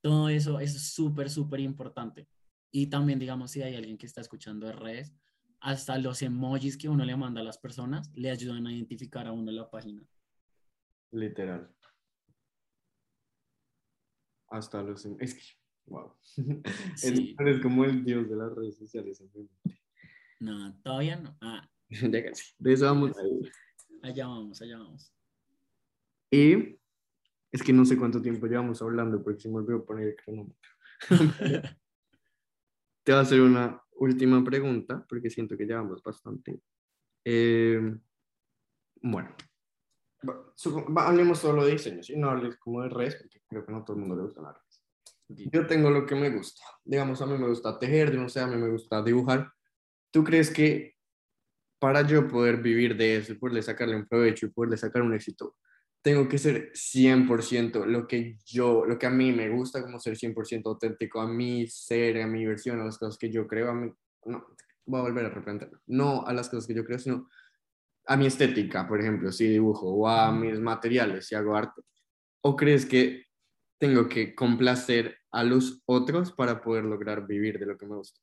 todo 0.00 0.28
eso 0.28 0.58
es 0.60 0.92
súper, 0.92 1.30
súper 1.30 1.60
importante. 1.60 2.26
Y 2.72 2.86
también, 2.86 3.18
digamos, 3.18 3.50
si 3.50 3.62
hay 3.62 3.76
alguien 3.76 3.98
que 3.98 4.06
está 4.06 4.20
escuchando 4.20 4.66
de 4.66 4.72
redes, 4.72 5.14
hasta 5.60 5.98
los 5.98 6.22
emojis 6.22 6.76
que 6.76 6.88
uno 6.88 7.04
le 7.04 7.16
manda 7.16 7.40
a 7.40 7.44
las 7.44 7.58
personas 7.58 8.10
le 8.14 8.30
ayudan 8.30 8.66
a 8.66 8.72
identificar 8.72 9.26
a 9.26 9.32
uno 9.32 9.52
la 9.52 9.70
página. 9.70 10.02
Literal. 11.12 11.70
Hasta 14.48 14.82
los... 14.82 15.04
Es 15.18 15.34
que, 15.34 15.42
wow. 15.86 16.14
Sí. 16.96 17.36
Es, 17.38 17.60
como 17.60 17.84
el 17.84 18.04
dios 18.04 18.28
de 18.28 18.36
las 18.36 18.52
redes 18.52 18.78
sociales. 18.78 19.22
No, 20.38 20.74
todavía 20.82 21.16
no. 21.16 21.36
Ah. 21.40 21.68
De 21.90 22.72
eso 22.72 22.86
vamos 22.86 23.12
allá 24.02 24.26
vamos, 24.26 24.62
allá 24.62 24.78
vamos. 24.78 25.12
Y 26.30 26.79
es 27.52 27.62
que 27.62 27.72
no 27.72 27.84
sé 27.84 27.96
cuánto 27.96 28.22
tiempo 28.22 28.46
llevamos 28.46 28.80
hablando 28.82 29.22
porque 29.22 29.40
se 29.40 29.48
me 29.48 29.56
olvidó 29.56 29.84
poner 29.84 30.08
el 30.08 30.16
cronómetro. 30.16 30.70
Te 33.02 33.12
voy 33.12 33.18
a 33.18 33.20
hacer 33.20 33.40
una 33.40 33.82
última 33.92 34.44
pregunta 34.44 35.04
porque 35.08 35.30
siento 35.30 35.56
que 35.56 35.64
llevamos 35.64 36.02
bastante. 36.02 36.60
Eh, 37.24 37.96
bueno, 39.02 39.34
hablemos 40.96 41.38
solo 41.38 41.64
de 41.64 41.72
diseño, 41.72 42.00
y 42.06 42.16
no 42.16 42.30
hables 42.30 42.56
como 42.56 42.82
de 42.82 42.90
redes 42.90 43.16
porque 43.16 43.40
creo 43.48 43.64
que 43.64 43.72
no 43.72 43.84
todo 43.84 43.96
el 43.96 44.00
mundo 44.00 44.16
le 44.16 44.22
gustan 44.22 44.44
las 44.44 44.54
redes. 44.54 44.84
Yo 45.52 45.66
tengo 45.66 45.90
lo 45.90 46.06
que 46.06 46.14
me 46.14 46.30
gusta. 46.30 46.62
Digamos, 46.84 47.22
a 47.22 47.26
mí 47.26 47.38
me 47.38 47.48
gusta 47.48 47.78
tejer, 47.78 48.14
no 48.14 48.28
sé, 48.28 48.40
a 48.40 48.46
mí 48.46 48.56
me 48.56 48.68
gusta 48.68 49.02
dibujar. 49.02 49.52
¿Tú 50.10 50.24
crees 50.24 50.50
que 50.50 50.96
para 51.78 52.02
yo 52.02 52.28
poder 52.28 52.58
vivir 52.58 52.96
de 52.96 53.16
eso, 53.16 53.38
poderle 53.38 53.62
sacarle 53.62 53.96
un 53.96 54.06
provecho 54.06 54.46
y 54.46 54.50
poderle 54.50 54.76
sacar 54.76 55.02
un 55.02 55.14
éxito, 55.14 55.56
tengo 56.02 56.28
que 56.28 56.38
ser 56.38 56.72
100% 56.72 57.84
lo 57.84 58.06
que 58.06 58.38
yo, 58.44 58.84
lo 58.86 58.98
que 58.98 59.06
a 59.06 59.10
mí 59.10 59.32
me 59.32 59.50
gusta, 59.50 59.82
como 59.82 59.98
ser 59.98 60.16
100% 60.16 60.62
auténtico 60.66 61.20
a 61.20 61.28
mi 61.28 61.66
ser, 61.66 62.22
a 62.22 62.26
mi 62.26 62.46
versión, 62.46 62.80
a 62.80 62.84
las 62.84 62.98
cosas 62.98 63.18
que 63.18 63.30
yo 63.30 63.46
creo, 63.46 63.70
a 63.70 63.74
mí, 63.74 63.90
no, 64.24 64.46
voy 64.86 65.00
a 65.00 65.02
volver 65.02 65.26
a 65.26 65.30
representar, 65.30 65.70
no 65.86 66.26
a 66.26 66.32
las 66.32 66.48
cosas 66.48 66.66
que 66.66 66.74
yo 66.74 66.84
creo, 66.84 66.98
sino 66.98 67.28
a 68.06 68.16
mi 68.16 68.26
estética, 68.26 68.88
por 68.88 69.00
ejemplo, 69.00 69.30
si 69.30 69.46
dibujo, 69.46 69.88
o 69.88 70.08
a 70.08 70.32
mis 70.32 70.58
materiales, 70.58 71.26
si 71.26 71.34
hago 71.34 71.54
arte. 71.54 71.82
¿O 72.42 72.56
crees 72.56 72.86
que 72.86 73.26
tengo 73.78 74.08
que 74.08 74.34
complacer 74.34 75.18
a 75.30 75.44
los 75.44 75.82
otros 75.86 76.32
para 76.32 76.62
poder 76.62 76.84
lograr 76.84 77.26
vivir 77.26 77.58
de 77.58 77.66
lo 77.66 77.76
que 77.76 77.86
me 77.86 77.96
gusta? 77.96 78.20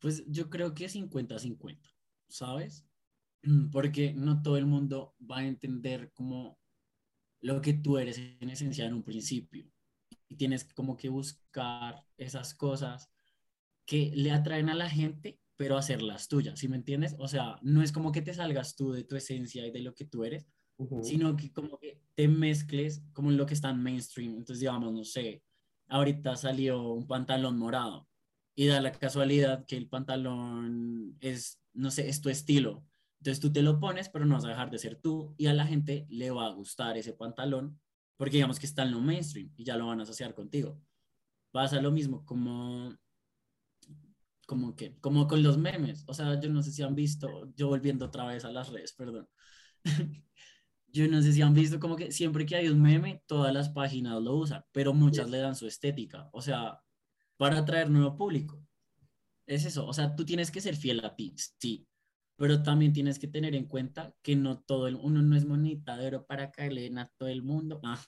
Pues 0.00 0.24
yo 0.26 0.50
creo 0.50 0.74
que 0.74 0.86
50-50, 0.86 1.78
¿sabes? 2.28 2.86
Porque 3.72 4.12
no 4.12 4.42
todo 4.42 4.58
el 4.58 4.66
mundo 4.66 5.14
va 5.28 5.38
a 5.38 5.46
entender 5.46 6.12
como 6.12 6.58
lo 7.44 7.60
que 7.60 7.74
tú 7.74 7.98
eres 7.98 8.18
en 8.18 8.48
esencia 8.48 8.86
en 8.86 8.94
un 8.94 9.02
principio. 9.02 9.70
Y 10.30 10.36
tienes 10.36 10.64
como 10.64 10.96
que 10.96 11.10
buscar 11.10 12.02
esas 12.16 12.54
cosas 12.54 13.10
que 13.84 14.12
le 14.14 14.30
atraen 14.30 14.70
a 14.70 14.74
la 14.74 14.88
gente, 14.88 15.38
pero 15.54 15.76
hacerlas 15.76 16.26
tuyas, 16.26 16.58
¿sí 16.58 16.68
me 16.68 16.76
entiendes? 16.76 17.14
O 17.18 17.28
sea, 17.28 17.58
no 17.60 17.82
es 17.82 17.92
como 17.92 18.12
que 18.12 18.22
te 18.22 18.32
salgas 18.32 18.76
tú 18.76 18.92
de 18.92 19.04
tu 19.04 19.14
esencia 19.14 19.66
y 19.66 19.70
de 19.70 19.82
lo 19.82 19.94
que 19.94 20.06
tú 20.06 20.24
eres, 20.24 20.46
sino 21.02 21.36
que 21.36 21.52
como 21.52 21.78
que 21.78 22.00
te 22.14 22.28
mezcles 22.28 23.02
como 23.12 23.30
en 23.30 23.36
lo 23.36 23.44
que 23.44 23.52
está 23.52 23.68
en 23.68 23.82
mainstream. 23.82 24.30
Entonces, 24.30 24.60
digamos, 24.60 24.90
no 24.94 25.04
sé, 25.04 25.42
ahorita 25.88 26.36
salió 26.36 26.92
un 26.92 27.06
pantalón 27.06 27.58
morado 27.58 28.08
y 28.54 28.68
da 28.68 28.80
la 28.80 28.92
casualidad 28.92 29.66
que 29.66 29.76
el 29.76 29.90
pantalón 29.90 31.18
es, 31.20 31.60
no 31.74 31.90
sé, 31.90 32.08
es 32.08 32.22
tu 32.22 32.30
estilo. 32.30 32.86
Entonces 33.24 33.40
tú 33.40 33.50
te 33.50 33.62
lo 33.62 33.80
pones, 33.80 34.10
pero 34.10 34.26
no 34.26 34.34
vas 34.34 34.44
a 34.44 34.48
dejar 34.48 34.70
de 34.70 34.78
ser 34.78 34.96
tú 34.96 35.34
y 35.38 35.46
a 35.46 35.54
la 35.54 35.66
gente 35.66 36.06
le 36.10 36.30
va 36.30 36.44
a 36.44 36.50
gustar 36.50 36.98
ese 36.98 37.14
pantalón 37.14 37.80
porque 38.18 38.36
digamos 38.36 38.58
que 38.58 38.66
está 38.66 38.82
en 38.82 38.90
lo 38.90 39.00
mainstream 39.00 39.50
y 39.56 39.64
ya 39.64 39.78
lo 39.78 39.86
van 39.86 39.98
a 40.00 40.02
asociar 40.02 40.34
contigo. 40.34 40.78
Pasa 41.50 41.80
lo 41.80 41.90
mismo 41.90 42.26
como 42.26 42.94
como 44.46 44.76
que 44.76 44.98
como 45.00 45.26
con 45.26 45.42
los 45.42 45.56
memes, 45.56 46.04
o 46.06 46.12
sea, 46.12 46.38
yo 46.38 46.50
no 46.50 46.62
sé 46.62 46.70
si 46.70 46.82
han 46.82 46.94
visto, 46.94 47.50
yo 47.56 47.68
volviendo 47.68 48.04
otra 48.04 48.26
vez 48.26 48.44
a 48.44 48.52
las 48.52 48.68
redes, 48.68 48.92
perdón. 48.92 49.26
yo 50.88 51.08
no 51.08 51.22
sé 51.22 51.32
si 51.32 51.40
han 51.40 51.54
visto 51.54 51.80
como 51.80 51.96
que 51.96 52.12
siempre 52.12 52.44
que 52.44 52.56
hay 52.56 52.68
un 52.68 52.82
meme, 52.82 53.22
todas 53.26 53.54
las 53.54 53.70
páginas 53.70 54.20
lo 54.20 54.36
usan, 54.36 54.62
pero 54.70 54.92
muchas 54.92 55.30
le 55.30 55.38
dan 55.38 55.56
su 55.56 55.66
estética, 55.66 56.28
o 56.34 56.42
sea, 56.42 56.82
para 57.38 57.60
atraer 57.60 57.88
nuevo 57.88 58.18
público. 58.18 58.62
Es 59.46 59.64
eso, 59.64 59.86
o 59.86 59.94
sea, 59.94 60.14
tú 60.14 60.26
tienes 60.26 60.50
que 60.50 60.60
ser 60.60 60.76
fiel 60.76 61.02
a 61.02 61.16
ti, 61.16 61.34
sí, 61.58 61.88
pero 62.36 62.62
también 62.62 62.92
tienes 62.92 63.18
que 63.18 63.28
tener 63.28 63.54
en 63.54 63.66
cuenta 63.66 64.14
que 64.22 64.36
no 64.36 64.60
todo 64.60 64.88
el, 64.88 64.96
uno 64.96 65.22
no 65.22 65.36
es 65.36 65.44
monitadero 65.44 66.26
para 66.26 66.50
caerle 66.50 66.90
a 66.96 67.10
todo 67.16 67.28
el 67.28 67.42
mundo. 67.42 67.80
Ah. 67.84 68.02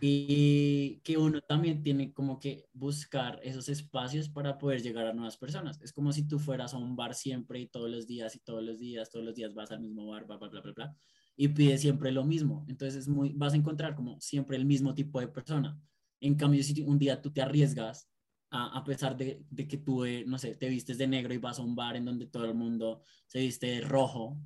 Y 0.00 1.00
que 1.02 1.16
uno 1.16 1.40
también 1.40 1.82
tiene 1.82 2.12
como 2.12 2.38
que 2.38 2.66
buscar 2.72 3.40
esos 3.42 3.68
espacios 3.68 4.28
para 4.28 4.58
poder 4.58 4.82
llegar 4.82 5.06
a 5.06 5.14
nuevas 5.14 5.38
personas. 5.38 5.80
Es 5.80 5.92
como 5.92 6.12
si 6.12 6.26
tú 6.26 6.38
fueras 6.38 6.74
a 6.74 6.78
un 6.78 6.94
bar 6.94 7.14
siempre 7.14 7.60
y 7.60 7.68
todos 7.68 7.90
los 7.90 8.06
días 8.06 8.34
y 8.36 8.40
todos 8.40 8.62
los 8.62 8.78
días, 8.78 9.10
todos 9.10 9.24
los 9.24 9.34
días 9.34 9.54
vas 9.54 9.70
al 9.70 9.80
mismo 9.80 10.06
bar, 10.08 10.26
bla, 10.26 10.36
bla, 10.36 10.48
bla, 10.48 10.60
bla, 10.60 10.72
bla, 10.72 10.96
y 11.36 11.48
pides 11.48 11.80
siempre 11.80 12.12
lo 12.12 12.24
mismo. 12.24 12.66
Entonces 12.68 13.02
es 13.02 13.08
muy, 13.08 13.32
vas 13.32 13.54
a 13.54 13.56
encontrar 13.56 13.94
como 13.94 14.20
siempre 14.20 14.56
el 14.56 14.66
mismo 14.66 14.94
tipo 14.94 15.20
de 15.20 15.28
persona. 15.28 15.80
En 16.20 16.34
cambio, 16.34 16.62
si 16.62 16.82
un 16.82 16.98
día 16.98 17.22
tú 17.22 17.32
te 17.32 17.40
arriesgas 17.40 18.11
a, 18.52 18.78
a 18.78 18.84
pesar 18.84 19.16
de, 19.16 19.42
de 19.50 19.66
que 19.66 19.78
tú, 19.78 20.04
eh, 20.04 20.24
no 20.26 20.38
sé, 20.38 20.54
te 20.54 20.68
vistes 20.68 20.98
de 20.98 21.06
negro 21.06 21.32
y 21.32 21.38
vas 21.38 21.58
a 21.58 21.62
un 21.62 21.74
bar 21.74 21.96
en 21.96 22.04
donde 22.04 22.26
todo 22.26 22.44
el 22.44 22.54
mundo 22.54 23.02
se 23.26 23.40
viste 23.40 23.66
de 23.66 23.80
rojo, 23.80 24.38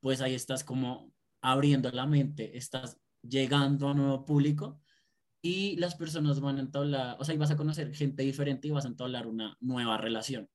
pues 0.00 0.20
ahí 0.20 0.34
estás 0.34 0.64
como 0.64 1.14
abriendo 1.40 1.90
la 1.92 2.06
mente, 2.06 2.56
estás 2.56 2.98
llegando 3.22 3.88
a 3.88 3.94
nuevo 3.94 4.24
público 4.24 4.80
y 5.40 5.76
las 5.76 5.94
personas 5.94 6.40
van 6.40 6.56
a 6.56 6.60
entablar, 6.60 7.16
o 7.20 7.24
sea, 7.24 7.36
y 7.36 7.38
vas 7.38 7.52
a 7.52 7.56
conocer 7.56 7.94
gente 7.94 8.24
diferente 8.24 8.66
y 8.66 8.72
vas 8.72 8.84
a 8.84 8.88
entablar 8.88 9.28
una 9.28 9.56
nueva 9.60 9.96
relación 9.96 10.48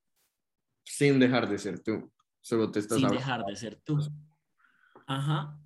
Sin 0.84 1.18
dejar 1.18 1.50
de 1.50 1.58
ser 1.58 1.80
tú. 1.80 2.12
Solo 2.42 2.72
te 2.72 2.80
estás 2.80 2.98
sin 3.00 3.08
dejar 3.10 3.46
de 3.46 3.56
ser 3.56 3.80
tú. 3.84 4.00
Ajá, 5.08 5.58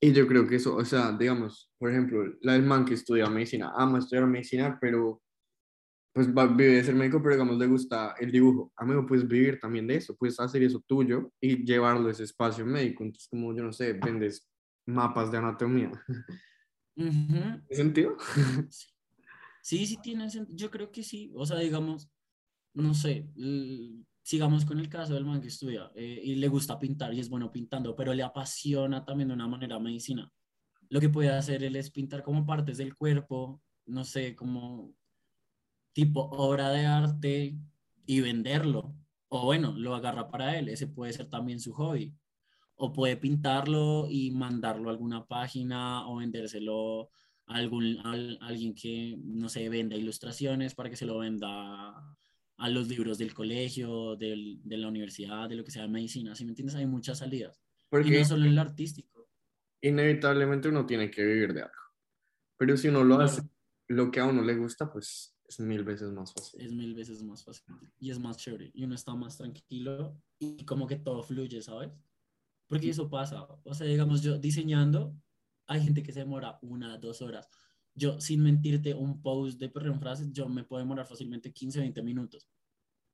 Y 0.00 0.12
yo 0.12 0.26
creo 0.26 0.46
que 0.46 0.56
eso, 0.56 0.74
o 0.76 0.84
sea, 0.84 1.12
digamos, 1.12 1.70
por 1.78 1.90
ejemplo, 1.90 2.24
la 2.40 2.54
del 2.54 2.62
man 2.62 2.84
que 2.84 2.94
estudia 2.94 3.28
medicina, 3.28 3.72
ama 3.76 3.98
estudiar 3.98 4.26
medicina, 4.26 4.78
pero 4.80 5.21
pues 6.12 6.28
va, 6.28 6.46
vive 6.46 6.74
de 6.74 6.84
ser 6.84 6.94
médico, 6.94 7.22
pero 7.22 7.34
digamos 7.34 7.58
le 7.58 7.66
gusta 7.66 8.14
el 8.20 8.30
dibujo. 8.30 8.72
Amigo, 8.76 9.06
puedes 9.06 9.26
vivir 9.26 9.58
también 9.58 9.86
de 9.86 9.96
eso, 9.96 10.14
puedes 10.14 10.38
hacer 10.38 10.62
eso 10.62 10.82
tuyo 10.86 11.32
y 11.40 11.64
llevarlo 11.64 12.08
a 12.08 12.12
ese 12.12 12.24
espacio 12.24 12.66
médico. 12.66 13.02
Entonces, 13.02 13.28
como 13.28 13.54
yo 13.54 13.62
no 13.62 13.72
sé, 13.72 13.94
vendes 13.94 14.48
mapas 14.86 15.32
de 15.32 15.38
anatomía. 15.38 15.90
ujú. 16.96 16.96
¿Tiene 17.66 17.66
sentido? 17.70 18.16
Sí, 19.62 19.86
sí 19.86 19.96
tiene 20.02 20.28
sentido. 20.28 20.56
Yo 20.56 20.70
creo 20.70 20.90
que 20.90 21.02
sí. 21.02 21.32
O 21.34 21.46
sea, 21.46 21.58
digamos, 21.58 22.10
no 22.74 22.94
sé, 22.94 23.28
sigamos 24.22 24.64
con 24.64 24.78
el 24.78 24.88
caso 24.88 25.14
del 25.14 25.24
man 25.24 25.40
que 25.40 25.48
estudia 25.48 25.90
eh, 25.94 26.20
y 26.22 26.34
le 26.36 26.48
gusta 26.48 26.78
pintar 26.78 27.12
y 27.14 27.20
es 27.20 27.28
bueno 27.28 27.50
pintando, 27.50 27.94
pero 27.96 28.12
le 28.12 28.22
apasiona 28.22 29.04
también 29.04 29.28
de 29.28 29.34
una 29.34 29.48
manera 29.48 29.78
medicina. 29.78 30.30
Lo 30.88 31.00
que 31.00 31.08
puede 31.08 31.30
hacer 31.30 31.64
él 31.64 31.76
es 31.76 31.90
pintar 31.90 32.22
como 32.22 32.44
partes 32.44 32.78
del 32.78 32.94
cuerpo, 32.94 33.62
no 33.86 34.04
sé, 34.04 34.34
como 34.36 34.94
tipo 35.92 36.22
obra 36.32 36.70
de 36.70 36.86
arte 36.86 37.56
y 38.06 38.20
venderlo. 38.20 38.94
O 39.28 39.44
bueno, 39.46 39.72
lo 39.76 39.94
agarra 39.94 40.28
para 40.30 40.58
él. 40.58 40.68
Ese 40.68 40.86
puede 40.86 41.12
ser 41.12 41.28
también 41.28 41.60
su 41.60 41.72
hobby. 41.72 42.14
O 42.76 42.92
puede 42.92 43.16
pintarlo 43.16 44.06
y 44.10 44.30
mandarlo 44.32 44.88
a 44.88 44.92
alguna 44.92 45.26
página 45.26 46.06
o 46.08 46.16
vendérselo 46.16 47.10
a 47.46 47.56
algún, 47.56 47.98
a 48.04 48.12
alguien 48.46 48.74
que, 48.74 49.16
no 49.22 49.48
sé, 49.48 49.68
venda 49.68 49.96
ilustraciones 49.96 50.74
para 50.74 50.90
que 50.90 50.96
se 50.96 51.06
lo 51.06 51.18
venda 51.18 52.16
a 52.58 52.68
los 52.68 52.88
libros 52.88 53.18
del 53.18 53.34
colegio, 53.34 54.16
del, 54.16 54.60
de 54.64 54.76
la 54.78 54.88
universidad, 54.88 55.48
de 55.48 55.56
lo 55.56 55.64
que 55.64 55.70
sea, 55.72 55.88
medicina, 55.88 56.34
¿sí 56.34 56.44
me 56.44 56.50
entiendes? 56.52 56.76
Hay 56.76 56.86
muchas 56.86 57.18
salidas. 57.18 57.60
Porque 57.88 58.08
Y 58.08 58.18
no 58.18 58.24
solo 58.24 58.46
el 58.46 58.58
artístico. 58.58 59.28
inevitablemente 59.80 60.68
uno 60.68 60.86
tiene 60.86 61.10
que 61.10 61.24
vivir 61.24 61.52
de 61.52 61.62
algo. 61.62 61.74
Pero 62.56 62.76
si 62.76 62.88
uno 62.88 63.02
lo 63.04 63.16
Claro. 63.16 63.30
hace, 63.30 63.42
lo 63.88 64.10
que 64.10 64.20
a 64.20 64.26
uno 64.26 64.42
le 64.42 64.54
gusta, 64.56 64.90
pues 64.92 65.31
es 65.58 65.66
mil 65.66 65.84
veces 65.84 66.10
más 66.12 66.32
fácil. 66.32 66.60
es 66.60 66.72
mil 66.72 66.94
veces 66.94 67.22
más 67.22 67.44
fácil 67.44 67.64
y 67.98 68.10
es 68.10 68.18
más 68.18 68.36
chévere 68.36 68.70
y 68.74 68.84
uno 68.84 68.94
está 68.94 69.14
más 69.14 69.36
tranquilo 69.36 70.20
y 70.38 70.64
como 70.64 70.86
que 70.86 70.96
todo 70.96 71.22
fluye, 71.22 71.60
¿sabes? 71.62 71.90
Porque 72.68 72.88
eso 72.88 73.08
pasa, 73.10 73.46
o 73.64 73.74
sea, 73.74 73.86
digamos 73.86 74.22
yo 74.22 74.38
diseñando, 74.38 75.14
hay 75.66 75.82
gente 75.82 76.02
que 76.02 76.12
se 76.12 76.20
demora 76.20 76.58
una, 76.62 76.96
dos 76.98 77.22
horas. 77.22 77.48
Yo, 77.94 78.20
sin 78.20 78.42
mentirte, 78.42 78.94
un 78.94 79.20
post 79.20 79.60
de 79.60 79.68
perreo 79.68 79.92
en 79.92 80.00
frases, 80.00 80.32
yo 80.32 80.48
me 80.48 80.64
puedo 80.64 80.82
demorar 80.82 81.06
fácilmente 81.06 81.52
15, 81.52 81.80
20 81.80 82.02
minutos. 82.02 82.48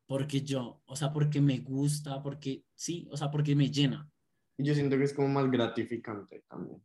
Porque 0.07 0.43
yo, 0.43 0.83
o 0.87 0.97
sea, 0.97 1.13
porque 1.13 1.41
me 1.41 1.59
gusta, 1.59 2.23
porque 2.23 2.65
sí, 2.75 3.09
o 3.11 3.17
sea, 3.17 3.31
porque 3.31 3.57
me 3.57 3.71
llena. 3.71 4.09
Y 4.57 4.65
yo 4.65 4.75
siento 4.75 4.97
que 4.97 5.05
es 5.05 5.13
como 5.13 5.29
más 5.29 5.51
gratificante 5.51 6.45
también. 6.49 6.83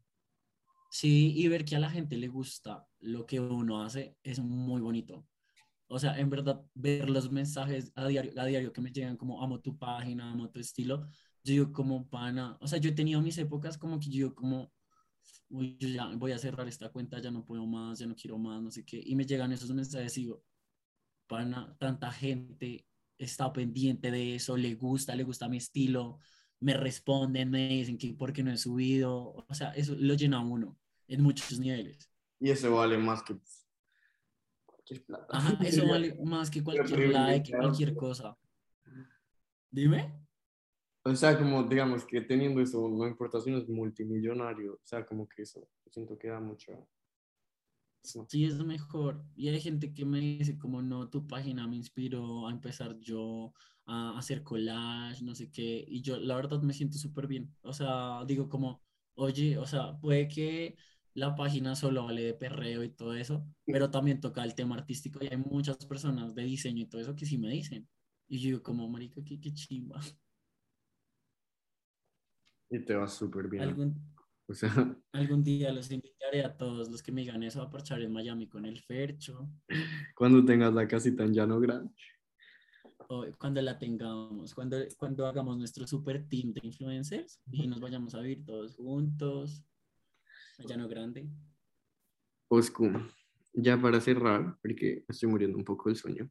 Sí, 0.89 1.33
y 1.35 1.47
ver 1.47 1.65
que 1.65 1.75
a 1.75 1.79
la 1.79 1.89
gente 1.89 2.17
le 2.17 2.27
gusta 2.27 2.87
lo 2.99 3.25
que 3.25 3.39
uno 3.39 3.81
hace 3.83 4.17
es 4.23 4.39
muy 4.39 4.81
bonito. 4.81 5.27
O 5.87 5.99
sea, 5.99 6.17
en 6.19 6.29
verdad, 6.29 6.65
ver 6.73 7.09
los 7.09 7.31
mensajes 7.31 7.91
a 7.95 8.07
diario, 8.07 8.31
a 8.37 8.45
diario 8.45 8.73
que 8.73 8.81
me 8.81 8.91
llegan 8.91 9.17
como 9.17 9.43
amo 9.43 9.59
tu 9.59 9.77
página, 9.77 10.31
amo 10.31 10.49
tu 10.49 10.59
estilo, 10.59 11.07
yo 11.43 11.53
digo 11.53 11.73
como 11.73 12.09
pana, 12.09 12.57
o 12.61 12.67
sea, 12.67 12.79
yo 12.79 12.89
he 12.89 12.93
tenido 12.93 13.21
mis 13.21 13.37
épocas 13.37 13.77
como 13.77 13.99
que 13.99 14.09
yo 14.09 14.33
como, 14.33 14.71
uy, 15.49 15.77
yo 15.77 15.87
ya 15.89 16.07
voy 16.15 16.31
a 16.31 16.39
cerrar 16.39 16.67
esta 16.67 16.89
cuenta, 16.89 17.19
ya 17.19 17.31
no 17.31 17.45
puedo 17.45 17.65
más, 17.65 17.99
ya 17.99 18.05
no 18.05 18.15
quiero 18.15 18.37
más, 18.37 18.61
no 18.61 18.71
sé 18.71 18.85
qué, 18.85 19.01
y 19.05 19.15
me 19.15 19.25
llegan 19.25 19.51
esos 19.51 19.69
mensajes 19.71 20.17
y 20.17 20.21
digo, 20.21 20.43
pana, 21.27 21.75
tanta 21.79 22.11
gente 22.11 22.87
está 23.17 23.51
pendiente 23.51 24.09
de 24.09 24.35
eso, 24.35 24.57
le 24.57 24.75
gusta, 24.75 25.15
le 25.15 25.23
gusta 25.23 25.49
mi 25.49 25.57
estilo, 25.57 26.19
me 26.59 26.75
responden, 26.75 27.49
me 27.49 27.67
dicen 27.67 27.97
que 27.97 28.13
por 28.13 28.31
qué 28.31 28.41
no 28.41 28.51
he 28.51 28.57
subido, 28.57 29.45
o 29.47 29.53
sea, 29.53 29.71
eso 29.71 29.95
lo 29.97 30.13
llena 30.13 30.39
uno 30.39 30.77
en 31.07 31.21
muchos 31.21 31.59
niveles. 31.59 32.09
Y 32.39 32.49
eso 32.49 32.73
vale 32.73 32.97
más 32.97 33.21
que 33.23 33.37
cualquier 34.83 35.05
plata. 35.05 35.37
Ajá, 35.37 35.57
eso 35.63 35.87
vale 35.87 36.15
más 36.23 36.49
que 36.49 36.63
cualquier 36.63 37.09
like, 37.09 37.51
cualquier 37.51 37.95
cosa. 37.95 38.37
Dime. 39.71 40.13
O 41.05 41.15
sea, 41.15 41.37
como 41.37 41.63
digamos 41.63 42.05
que 42.05 42.21
teniendo 42.21 42.61
eso, 42.61 42.87
no 42.87 43.07
importa 43.07 43.41
si 43.41 43.49
uno 43.49 43.59
es 43.59 43.67
multimillonario, 43.67 44.75
o 44.75 44.79
sea, 44.83 45.05
como 45.05 45.27
que 45.27 45.41
eso, 45.41 45.67
siento 45.91 46.17
que 46.17 46.29
da 46.29 46.39
mucho. 46.39 46.71
no. 46.71 46.87
Sí, 48.27 48.45
es 48.45 48.55
mejor. 48.63 49.23
Y 49.35 49.47
hay 49.49 49.59
gente 49.61 49.93
que 49.93 50.05
me 50.05 50.19
dice 50.19 50.57
como 50.57 50.81
no, 50.81 51.09
tu 51.09 51.25
página 51.25 51.67
me 51.67 51.77
inspiró 51.77 52.47
a 52.47 52.51
empezar 52.51 52.97
yo 52.99 53.53
a 53.85 54.17
hacer 54.17 54.43
collage, 54.43 55.23
no 55.23 55.35
sé 55.35 55.49
qué. 55.51 55.85
Y 55.87 56.01
yo 56.01 56.17
la 56.17 56.35
verdad 56.35 56.61
me 56.61 56.73
siento 56.73 56.97
súper 56.97 57.27
bien. 57.27 57.53
O 57.61 57.73
sea, 57.73 58.23
digo 58.25 58.49
como, 58.49 58.81
oye, 59.15 59.57
o 59.57 59.65
sea, 59.65 59.97
puede 59.99 60.27
que 60.27 60.75
la 61.15 61.35
página 61.35 61.75
solo 61.75 62.01
hable 62.01 62.23
de 62.23 62.33
perreo 62.33 62.83
y 62.83 62.89
todo 62.89 63.13
eso, 63.13 63.45
pero 63.65 63.91
también 63.91 64.19
toca 64.19 64.43
el 64.43 64.55
tema 64.55 64.75
artístico 64.75 65.19
y 65.21 65.27
hay 65.27 65.37
muchas 65.37 65.77
personas 65.85 66.33
de 66.33 66.43
diseño 66.43 66.83
y 66.83 66.87
todo 66.87 67.01
eso 67.01 67.15
que 67.15 67.25
sí 67.25 67.37
me 67.37 67.49
dicen. 67.49 67.87
Y 68.27 68.39
yo 68.39 68.47
digo 68.47 68.63
como, 68.63 68.89
marica, 68.89 69.21
qué, 69.23 69.39
qué 69.39 69.53
chimba. 69.53 69.99
Y 72.69 72.79
te 72.79 72.95
va 72.95 73.07
súper 73.07 73.47
bien. 73.47 73.63
Algún, 73.63 74.15
O 74.47 74.53
sea, 74.53 74.69
algún 75.11 75.43
día 75.43 75.71
los 75.71 75.91
invitaré 75.91 76.43
a 76.43 76.57
todos 76.57 76.89
los 76.89 77.03
que 77.03 77.11
me 77.11 77.21
digan 77.21 77.43
eso 77.43 77.61
a 77.61 77.69
parchar 77.69 78.01
en 78.01 78.11
Miami 78.11 78.47
con 78.47 78.65
el 78.65 78.79
Fercho. 78.79 79.47
cuando 80.15 80.43
tengas 80.43 80.73
la 80.73 80.87
casita 80.87 81.23
en 81.23 81.33
Llano 81.33 81.59
Grande. 81.59 81.93
cuando 83.37 83.61
la 83.61 83.77
tengamos, 83.77 84.55
cuando, 84.55 84.77
cuando 84.97 85.27
hagamos 85.27 85.57
nuestro 85.57 85.85
super 85.85 86.27
team 86.27 86.53
de 86.53 86.61
influencers 86.63 87.39
y 87.51 87.67
nos 87.67 87.79
vayamos 87.79 88.15
a 88.15 88.21
vivir 88.21 88.43
todos 88.43 88.75
juntos, 88.75 89.63
allá 90.59 90.77
no 90.77 90.87
grande. 90.87 91.27
Oscu, 92.49 92.91
ya 93.53 93.79
para 93.81 93.99
cerrar, 94.01 94.57
porque 94.61 95.03
estoy 95.07 95.29
muriendo 95.29 95.57
un 95.57 95.63
poco 95.63 95.89
del 95.89 95.95
sueño. 95.97 96.29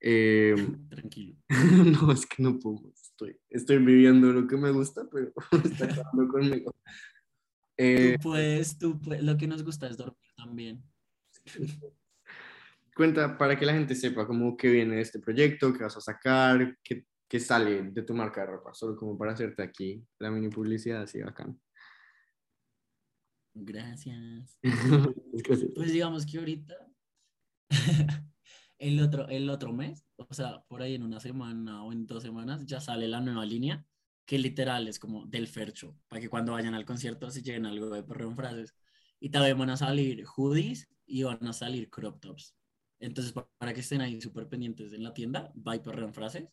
eh, 0.00 0.54
Tranquilo. 0.90 1.36
no, 2.02 2.12
es 2.12 2.26
que 2.26 2.42
no 2.42 2.58
puedo. 2.58 2.90
Estoy, 2.92 3.38
estoy 3.48 3.78
viviendo 3.78 4.32
lo 4.32 4.46
que 4.46 4.56
me 4.56 4.70
gusta, 4.70 5.08
pero 5.10 5.32
está 5.64 5.84
acabando 5.86 6.28
conmigo. 6.28 6.74
Eh, 7.76 8.16
Tú 8.16 8.22
puedes, 8.22 8.78
tú 8.78 9.00
puedes, 9.00 9.22
lo 9.24 9.36
que 9.36 9.48
nos 9.48 9.64
gusta 9.64 9.88
es 9.88 9.96
dormir 9.96 10.30
también. 10.36 10.82
cuenta 12.94 13.36
para 13.36 13.58
que 13.58 13.66
la 13.66 13.72
gente 13.72 13.94
sepa 13.96 14.26
cómo 14.26 14.56
que 14.56 14.70
viene 14.70 15.00
este 15.00 15.18
proyecto, 15.18 15.72
qué 15.72 15.82
vas 15.82 15.96
a 15.96 16.00
sacar, 16.00 16.78
qué, 16.84 17.04
qué 17.28 17.40
sale 17.40 17.82
de 17.90 18.02
tu 18.02 18.14
marca 18.14 18.42
de 18.42 18.48
ropa, 18.48 18.72
solo 18.72 18.96
como 18.96 19.18
para 19.18 19.32
hacerte 19.32 19.62
aquí 19.64 20.06
la 20.20 20.30
mini 20.30 20.48
publicidad 20.48 21.02
así 21.02 21.20
bacán. 21.20 21.60
Gracias. 23.54 24.58
Gracias. 25.32 25.70
Pues 25.74 25.92
digamos 25.92 26.26
que 26.26 26.38
ahorita, 26.38 26.74
el 28.78 29.00
otro, 29.02 29.28
el 29.28 29.50
otro 29.50 29.72
mes, 29.72 30.04
o 30.16 30.32
sea, 30.34 30.62
por 30.68 30.82
ahí 30.82 30.94
en 30.94 31.02
una 31.02 31.20
semana 31.20 31.84
o 31.84 31.92
en 31.92 32.06
dos 32.06 32.22
semanas, 32.22 32.66
ya 32.66 32.80
sale 32.80 33.08
la 33.08 33.20
nueva 33.20 33.44
línea, 33.46 33.84
que 34.26 34.38
literal 34.38 34.88
es 34.88 34.98
como 34.98 35.26
del 35.26 35.46
Fercho, 35.48 35.96
para 36.08 36.20
que 36.20 36.28
cuando 36.28 36.52
vayan 36.52 36.74
al 36.74 36.84
concierto 36.84 37.30
se 37.30 37.42
lleguen 37.42 37.66
algo 37.66 37.90
de 37.90 38.02
perreo 38.02 38.28
en 38.30 38.36
frases. 38.36 38.74
Y 39.20 39.30
también 39.30 39.58
van 39.58 39.70
a 39.70 39.76
salir 39.76 40.24
hoodies 40.26 40.88
y 41.06 41.22
van 41.22 41.46
a 41.46 41.52
salir 41.52 41.90
crop 41.90 42.20
tops. 42.20 42.54
Entonces, 42.98 43.32
pa- 43.32 43.48
para 43.58 43.72
que 43.74 43.80
estén 43.80 44.00
ahí 44.00 44.20
súper 44.20 44.48
pendientes 44.48 44.92
en 44.92 45.02
la 45.04 45.14
tienda, 45.14 45.52
va 45.56 45.76
y 45.76 45.80
perreo 45.80 46.06
en 46.06 46.14
frases. 46.14 46.48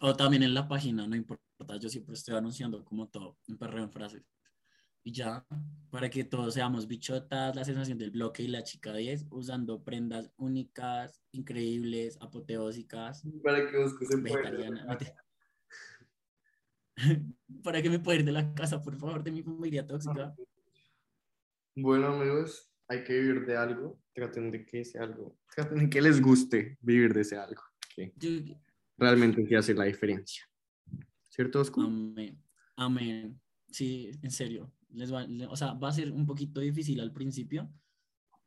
O 0.00 0.14
también 0.16 0.42
en 0.42 0.54
la 0.54 0.68
página, 0.68 1.06
no 1.06 1.16
importa, 1.16 1.76
yo 1.80 1.88
siempre 1.88 2.14
estoy 2.14 2.36
anunciando 2.36 2.84
como 2.84 3.08
todo 3.08 3.38
en 3.48 3.58
perreo 3.58 3.84
en 3.84 3.92
frases. 3.92 4.22
Y 5.04 5.12
ya, 5.12 5.44
para 5.90 6.08
que 6.08 6.22
todos 6.24 6.54
seamos 6.54 6.86
bichotas, 6.86 7.56
la 7.56 7.64
sensación 7.64 7.98
del 7.98 8.12
bloque 8.12 8.44
y 8.44 8.48
la 8.48 8.62
chica 8.62 8.94
10, 8.94 9.26
usando 9.30 9.82
prendas 9.82 10.30
únicas, 10.36 11.20
increíbles, 11.32 12.16
apoteósicas, 12.20 13.24
Para 13.42 13.68
que. 13.68 13.78
Mete- 13.78 15.14
para 17.64 17.82
que 17.82 17.90
me 17.90 17.98
pueda 17.98 18.18
ir 18.20 18.24
de 18.24 18.32
la 18.32 18.54
casa, 18.54 18.80
por 18.82 18.96
favor, 18.96 19.22
de 19.24 19.32
mi 19.32 19.42
familia 19.42 19.86
tóxica. 19.86 20.34
Bueno, 21.74 22.08
amigos, 22.08 22.70
hay 22.88 23.02
que 23.02 23.18
vivir 23.18 23.46
de 23.46 23.56
algo. 23.56 23.98
Traten 24.14 24.50
de 24.50 24.64
que 24.64 24.84
sea 24.84 25.02
algo. 25.04 25.38
Traten 25.54 25.78
de 25.78 25.90
que 25.90 26.00
les 26.02 26.20
guste 26.20 26.78
vivir 26.80 27.12
de 27.14 27.22
ese 27.22 27.36
algo. 27.38 27.62
Que 27.94 28.12
Yo- 28.16 28.54
realmente 28.98 29.44
sí 29.46 29.54
hace 29.54 29.74
la 29.74 29.84
diferencia. 29.84 30.44
¿Cierto, 31.28 31.60
Oscu? 31.60 31.80
amén. 31.80 32.40
Amén. 32.76 33.40
Sí, 33.68 34.10
en 34.22 34.30
serio. 34.30 34.70
Les 34.92 35.12
va, 35.12 35.26
o 35.48 35.56
sea, 35.56 35.74
va 35.74 35.88
a 35.88 35.92
ser 35.92 36.12
un 36.12 36.26
poquito 36.26 36.60
difícil 36.60 37.00
al 37.00 37.12
principio, 37.12 37.70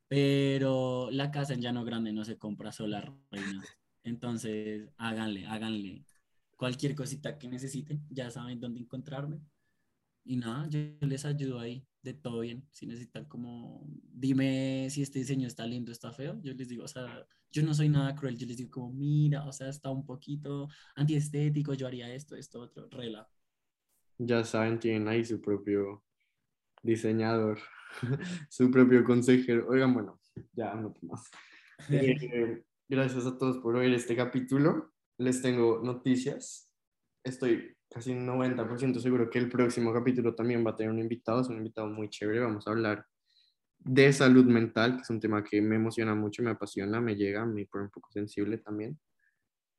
pero 0.07 1.09
la 1.11 1.31
casa 1.31 1.53
en 1.53 1.61
Llano 1.61 1.83
Grande 1.83 2.13
no 2.13 2.23
se 2.23 2.37
compra 2.37 2.71
sola, 2.71 3.01
reina. 3.31 3.63
Entonces, 4.03 4.89
háganle, 4.97 5.45
háganle. 5.47 6.05
Cualquier 6.55 6.95
cosita 6.95 7.37
que 7.37 7.47
necesiten, 7.47 8.05
ya 8.09 8.29
saben 8.29 8.59
dónde 8.59 8.79
encontrarme. 8.79 9.41
Y 10.23 10.37
nada, 10.37 10.67
yo 10.69 10.79
les 11.01 11.25
ayudo 11.25 11.59
ahí, 11.59 11.85
de 12.01 12.13
todo 12.13 12.39
bien. 12.39 12.67
Si 12.71 12.85
necesitan 12.85 13.25
como, 13.25 13.85
dime 14.11 14.87
si 14.89 15.01
este 15.01 15.19
diseño 15.19 15.47
está 15.47 15.65
lindo, 15.65 15.91
está 15.91 16.11
feo, 16.11 16.39
yo 16.41 16.53
les 16.53 16.67
digo, 16.67 16.83
o 16.83 16.87
sea, 16.87 17.27
yo 17.51 17.63
no 17.63 17.73
soy 17.73 17.89
nada 17.89 18.15
cruel, 18.15 18.37
yo 18.37 18.47
les 18.47 18.57
digo 18.57 18.71
como, 18.71 18.91
mira, 18.91 19.45
o 19.45 19.51
sea, 19.51 19.69
está 19.69 19.89
un 19.89 20.05
poquito 20.05 20.67
antiestético, 20.95 21.73
yo 21.73 21.87
haría 21.87 22.13
esto, 22.13 22.35
esto, 22.35 22.61
otro, 22.61 22.89
rela. 22.89 23.29
Ya 24.17 24.43
saben, 24.43 24.79
tienen 24.79 25.07
ahí 25.07 25.25
su 25.25 25.41
propio 25.41 26.03
diseñador, 26.85 27.59
su 28.49 28.71
propio 28.71 29.03
consejero. 29.03 29.67
Oigan, 29.67 29.93
bueno, 29.93 30.19
ya 30.53 30.73
no 30.75 30.95
más. 31.01 31.29
Eh, 31.89 32.63
gracias 32.87 33.25
a 33.25 33.37
todos 33.37 33.57
por 33.57 33.75
oír 33.75 33.93
este 33.93 34.15
capítulo. 34.15 34.93
Les 35.17 35.41
tengo 35.41 35.81
noticias. 35.83 36.71
Estoy 37.23 37.75
casi 37.89 38.13
90% 38.13 38.99
seguro 38.99 39.29
que 39.29 39.39
el 39.39 39.49
próximo 39.49 39.93
capítulo 39.93 40.35
también 40.35 40.65
va 40.65 40.71
a 40.71 40.75
tener 40.75 40.91
un 40.91 40.99
invitado. 40.99 41.41
Es 41.41 41.47
un 41.47 41.57
invitado 41.57 41.87
muy 41.87 42.09
chévere. 42.09 42.41
Vamos 42.41 42.67
a 42.67 42.71
hablar 42.71 43.05
de 43.79 44.13
salud 44.13 44.45
mental, 44.45 44.95
que 44.95 45.01
es 45.01 45.09
un 45.09 45.19
tema 45.19 45.43
que 45.43 45.61
me 45.61 45.75
emociona 45.75 46.15
mucho, 46.15 46.41
me 46.43 46.51
apasiona, 46.51 47.01
me 47.01 47.15
llega, 47.15 47.45
me 47.45 47.65
pone 47.65 47.85
un 47.85 47.91
poco 47.91 48.11
sensible 48.11 48.57
también. 48.57 48.99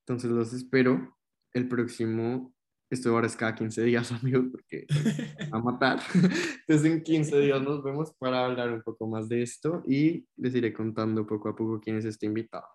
Entonces 0.05 0.29
los 0.31 0.53
espero. 0.53 1.17
El 1.53 1.67
próximo, 1.67 2.53
esto 2.89 3.09
ahora 3.09 3.27
es 3.27 3.35
cada 3.35 3.53
15 3.53 3.83
días, 3.83 4.11
amigos, 4.23 4.45
porque 4.51 4.85
pues, 4.87 5.53
va 5.53 5.57
a 5.57 5.61
matar. 5.63 5.99
Entonces 6.13 6.85
en 6.85 7.03
15 7.03 7.39
días 7.41 7.61
nos 7.61 7.83
vemos 7.83 8.13
para 8.17 8.45
hablar 8.45 8.71
un 8.71 8.81
poco 8.81 9.07
más 9.07 9.27
de 9.27 9.41
esto 9.41 9.83
y 9.87 10.25
les 10.37 10.55
iré 10.55 10.73
contando 10.73 11.25
poco 11.25 11.49
a 11.49 11.55
poco 11.55 11.79
quién 11.79 11.97
es 11.97 12.05
este 12.05 12.25
invitado. 12.25 12.67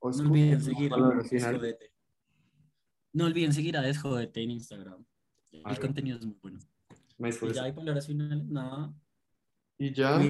Os 0.00 0.18
no 0.18 0.30
olviden 0.30 0.60
seguir 0.60 0.92
a 0.92 0.96
No 3.12 3.24
olviden 3.24 3.52
seguir 3.52 3.76
a 3.76 3.82
Desjodete 3.82 4.42
en 4.42 4.50
Instagram. 4.50 5.04
A 5.52 5.56
El 5.56 5.62
ver. 5.64 5.80
contenido 5.80 6.18
es 6.18 6.26
muy 6.26 6.36
bueno. 6.42 6.58
Más 7.18 7.40
y 7.40 7.52
ya 7.52 7.64
hay 7.64 7.72
palabras 7.72 8.06
finales, 8.06 8.44
nada. 8.46 8.92
Y 9.78 9.92
ya. 9.92 10.20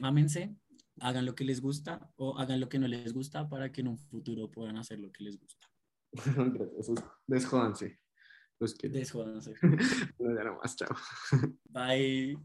Ámense, 0.00 0.56
hagan 1.00 1.26
lo 1.26 1.34
que 1.34 1.44
les 1.44 1.60
gusta 1.60 2.10
o 2.16 2.38
hagan 2.38 2.60
lo 2.60 2.68
que 2.68 2.78
no 2.78 2.88
les 2.88 3.12
gusta 3.12 3.48
para 3.48 3.70
que 3.70 3.82
en 3.82 3.88
un 3.88 3.98
futuro 3.98 4.50
puedan 4.50 4.76
hacer 4.78 4.98
lo 4.98 5.12
que 5.12 5.24
les 5.24 5.38
gusta. 5.38 5.68
Desjódanse. 7.26 7.98
Los 8.60 8.74
que... 8.74 8.88
Desjódanse. 8.88 9.54
chao. 10.76 10.96
Bye. 11.70 12.36